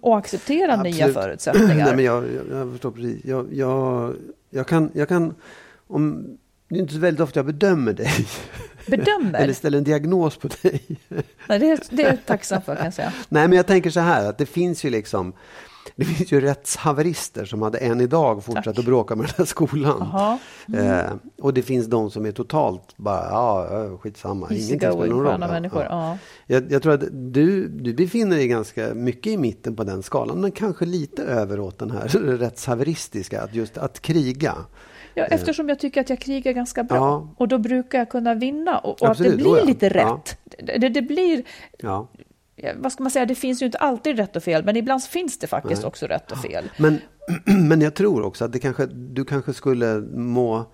[0.00, 1.14] och acceptera nya Absolut.
[1.24, 1.84] förutsättningar.
[1.84, 3.24] Nej, men jag, jag, jag förstår precis.
[3.24, 4.14] Jag, jag,
[4.50, 5.34] jag, kan, jag kan,
[5.86, 6.26] om,
[6.68, 8.26] det är inte så väldigt ofta jag bedömer dig.
[8.86, 9.38] Bedömer?
[9.40, 10.82] Eller ställer en diagnos på dig.
[11.48, 13.12] Nej, det, är, det är jag tacksam för kan jag säga.
[13.28, 15.32] Nej, men jag tänker så här att det finns ju liksom
[15.96, 18.78] det finns ju rättshaverister som hade än idag fortsatt Tack.
[18.78, 20.08] att bråka med den här skolan.
[20.12, 20.38] Jaha.
[21.04, 21.12] Eh,
[21.42, 24.46] och det finns de som är totalt bara, ja, ja, skitsamma.
[24.50, 25.38] Easy Ingenting spelar någon roll.
[25.40, 25.82] Ja, människor.
[25.82, 25.88] ja.
[25.90, 26.18] Ja.
[26.46, 30.40] Jag, jag tror att du, du befinner dig ganska mycket i mitten på den skalan,
[30.40, 32.08] men kanske lite över åt den här
[32.38, 34.54] rättshaveristiska, att just att kriga.
[35.14, 36.96] Ja, eftersom jag tycker att jag krigar ganska bra.
[36.96, 37.28] Ja.
[37.36, 38.78] Och då brukar jag kunna vinna.
[38.78, 39.64] Och, och att det Absolut, blir ja.
[39.64, 39.92] lite Ja.
[39.92, 40.38] rätt.
[40.66, 41.42] Det, det, det blir,
[41.78, 42.08] Ja.
[42.62, 44.64] Ja, vad ska man säga, det finns ju inte alltid rätt och fel.
[44.64, 46.70] Men ibland finns det faktiskt också rätt och fel.
[46.76, 47.00] Men,
[47.68, 50.66] men jag tror också att det kanske, du kanske skulle må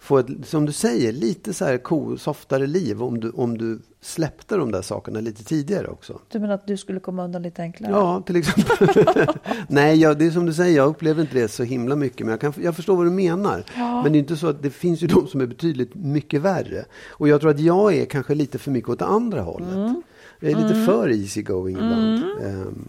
[0.00, 3.80] få ett, som du säger, lite så här cool, softare liv om du, om du
[4.00, 6.20] släppte de där sakerna lite tidigare också.
[6.28, 7.92] Du menar att du skulle komma undan lite enklare?
[7.92, 9.04] Ja, till exempel.
[9.68, 12.20] Nej, jag, det är som du säger, jag upplever inte det så himla mycket.
[12.20, 13.64] Men jag, kan, jag förstår vad du menar.
[13.76, 16.84] Men det är inte så att det finns ju de som är betydligt mycket värre.
[17.08, 19.74] Och jag tror att jag är kanske lite för mycket åt andra hållet.
[19.74, 20.02] Mm.
[20.40, 22.24] Jag är lite för easy going ibland.
[22.44, 22.88] Ehm,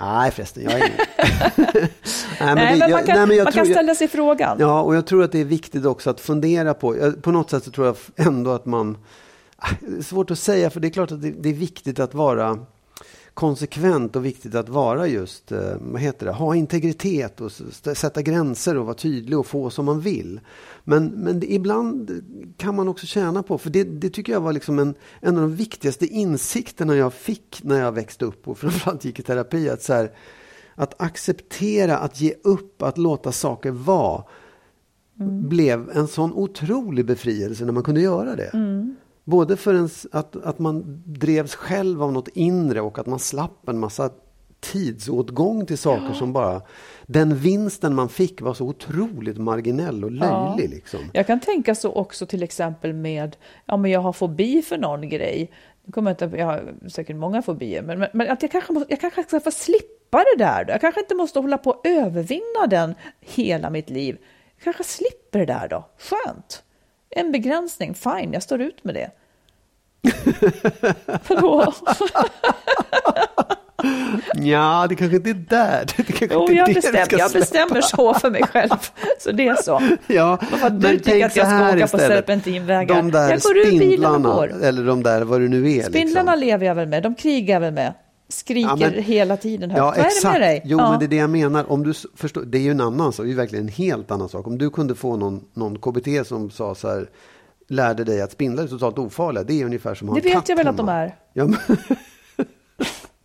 [0.00, 0.92] nej, förresten, jag är ingen.
[2.40, 4.56] nej, Nej, det- men man kan, nej, men jag man tror- kan ställa sig frågan.
[4.60, 6.96] Ja, och jag tror att det är viktigt också att fundera på.
[6.98, 7.96] jag- På något sätt så tror jag
[8.26, 8.96] ändå att man...
[9.80, 12.14] Det är svårt att säga, för det är klart att det, det är viktigt att
[12.14, 12.58] vara
[13.34, 17.52] konsekvent och viktigt att vara just, eh, vad heter det, ha integritet och
[17.96, 20.40] sätta gränser och vara tydlig och få som man vill.
[20.84, 22.22] Men, men det, ibland
[22.56, 25.42] kan man också tjäna på, för det, det tycker jag var liksom en, en av
[25.42, 29.68] de viktigaste insikterna jag fick när jag växte upp och framförallt gick i terapi.
[29.68, 30.10] Att, så här,
[30.74, 34.24] att acceptera, att ge upp, att låta saker vara
[35.48, 38.50] blev en sån otrolig befrielse när man kunde göra det.
[39.24, 43.68] Både för ens, att, att man drevs själv av något inre och att man slapp
[43.68, 44.10] en massa
[44.64, 46.62] tidsåtgång till saker som bara...
[47.06, 50.70] Den vinsten man fick var så otroligt marginell och löjlig.
[50.70, 51.00] Liksom.
[51.12, 53.36] Jag kan tänka så också till exempel med,
[53.66, 55.50] ja men jag har fobi för någon grej.
[55.84, 58.72] Nu kommer jag, inte, jag har säkert många fobier, men, men, men att jag kanske,
[58.72, 60.64] måste, jag kanske ska få slippa det där.
[60.64, 60.72] Då.
[60.72, 64.18] Jag kanske inte måste hålla på att övervinna den hela mitt liv.
[64.56, 65.88] Jag kanske slipper det där då.
[65.98, 66.62] Skönt.
[67.10, 69.10] En begränsning, fine, jag står ut med det.
[71.28, 71.72] Vadå?
[74.34, 75.84] Ja, det kanske inte är där.
[75.96, 78.70] Det kanske Jo, inte är jag, det bestäm, jag bestämmer så för mig själv.
[79.20, 79.82] Så det är så.
[80.06, 82.96] Ja, Bara för att du men tycker att jag ska åka på serpentinvägar.
[82.96, 84.62] De där Jag går ur bilen och går.
[84.62, 85.82] eller de där vad det nu är.
[85.82, 86.48] Spindlarna liksom.
[86.48, 87.92] lever jag väl med, de krigar jag väl med.
[88.28, 89.78] Skriker Ja, men- hela tiden högt.
[89.78, 90.22] Ja, Vad är exakt.
[90.34, 90.62] det med dig?
[90.64, 90.90] Jo, ja.
[90.90, 91.72] men det är det jag menar.
[91.72, 94.28] Om du förstår, det är ju en annan sak, det är verkligen en helt annan
[94.28, 94.46] sak.
[94.46, 97.08] Om du kunde få någon, någon KBT som sa så här,
[97.68, 99.44] lärde dig att spindlar är totalt ofarliga.
[99.44, 101.14] Det är ungefär som att ha Det en vet katt jag väl att de är.
[101.32, 101.56] Ja, men...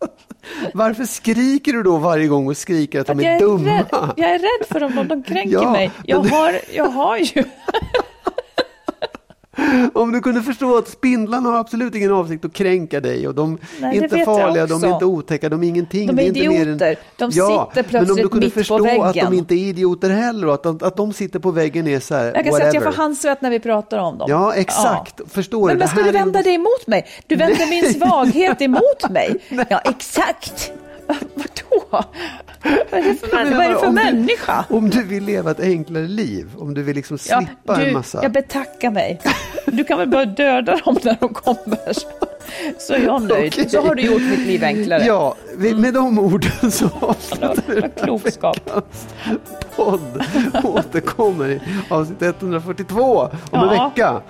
[0.74, 3.70] Varför skriker du då varje gång och skriker att de jag, är, är dumma?
[3.78, 3.86] rädd,
[4.16, 5.90] jag är rädd för dem, de, de kränker Ja, mig.
[6.04, 7.44] Jag men- har, jag har ju...
[9.94, 13.58] Om du kunde förstå att spindlarna har absolut ingen avsikt att kränka dig och de
[13.80, 16.06] Nej, är inte farliga, de är inte otäcka, de är ingenting.
[16.06, 16.96] De är mer idioter.
[17.16, 18.82] De ja, sitter Men om du plötsligt kunde mitt på förstå att
[19.16, 19.30] väggen.
[19.30, 22.14] de inte är idioter heller och att de, att de sitter på väggen är så
[22.14, 22.58] här, Jag kan whatever.
[22.58, 24.26] säga att jag får handsvett när vi pratar om dem.
[24.30, 25.20] Ja, exakt.
[25.30, 25.82] Förstår Men du?
[25.84, 27.06] Det ska du är- vända dig emot mig?
[27.26, 29.36] Du vänder min svaghet emot mig.
[29.68, 30.72] Ja, exakt.
[31.34, 32.04] Vadå?
[32.90, 34.64] Vad är det för, menar vad är det bara, för om du- människa?
[34.68, 37.92] Om du vill leva ett enklare liv, om du vill liksom Ja, slippa du, en
[37.92, 38.18] massa.
[38.22, 39.20] Jag betackar mig.
[39.66, 41.92] Du kan väl bara döda dem när de kommer.
[42.78, 43.52] Så är jag nöjd.
[43.52, 43.70] Okej.
[43.70, 45.04] Så har du gjort mitt liv enklare.
[45.04, 47.62] Ja, med de orden så avslutar
[48.06, 48.56] vi veckans
[49.76, 50.24] podd.
[50.64, 54.22] Återkommer i avsnitt 142 om en Ja.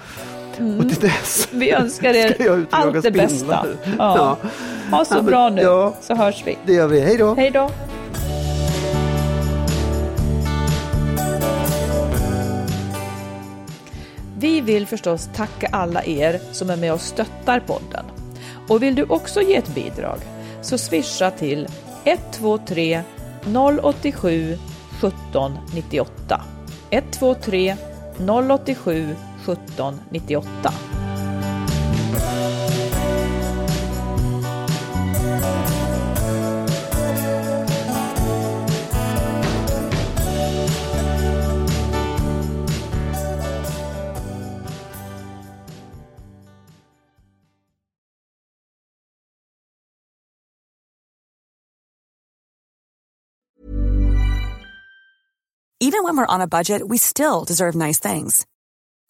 [0.60, 0.78] Mm.
[0.80, 3.36] Och till dess Vi önskar er allt det bästa.
[3.36, 3.66] spindlar.
[3.98, 4.36] Ja.
[4.90, 5.94] Ha så Ja, bra nu, ja.
[6.00, 6.58] så hörs vi.
[6.66, 7.00] det gör vi.
[7.00, 7.34] Hej då!
[7.34, 7.70] Hej då.
[14.38, 18.04] Vi vill förstås tacka alla er som är med och stöttar podden.
[18.68, 20.18] Och vill du också ge ett bidrag
[20.62, 21.68] så swisha till
[22.04, 23.02] 123
[23.82, 24.58] 087
[25.00, 26.40] 17 98.
[26.90, 27.76] 123
[28.66, 29.08] 087
[29.44, 31.00] 17 98.
[55.82, 58.46] Even when we're on a budget, we still deserve nice things.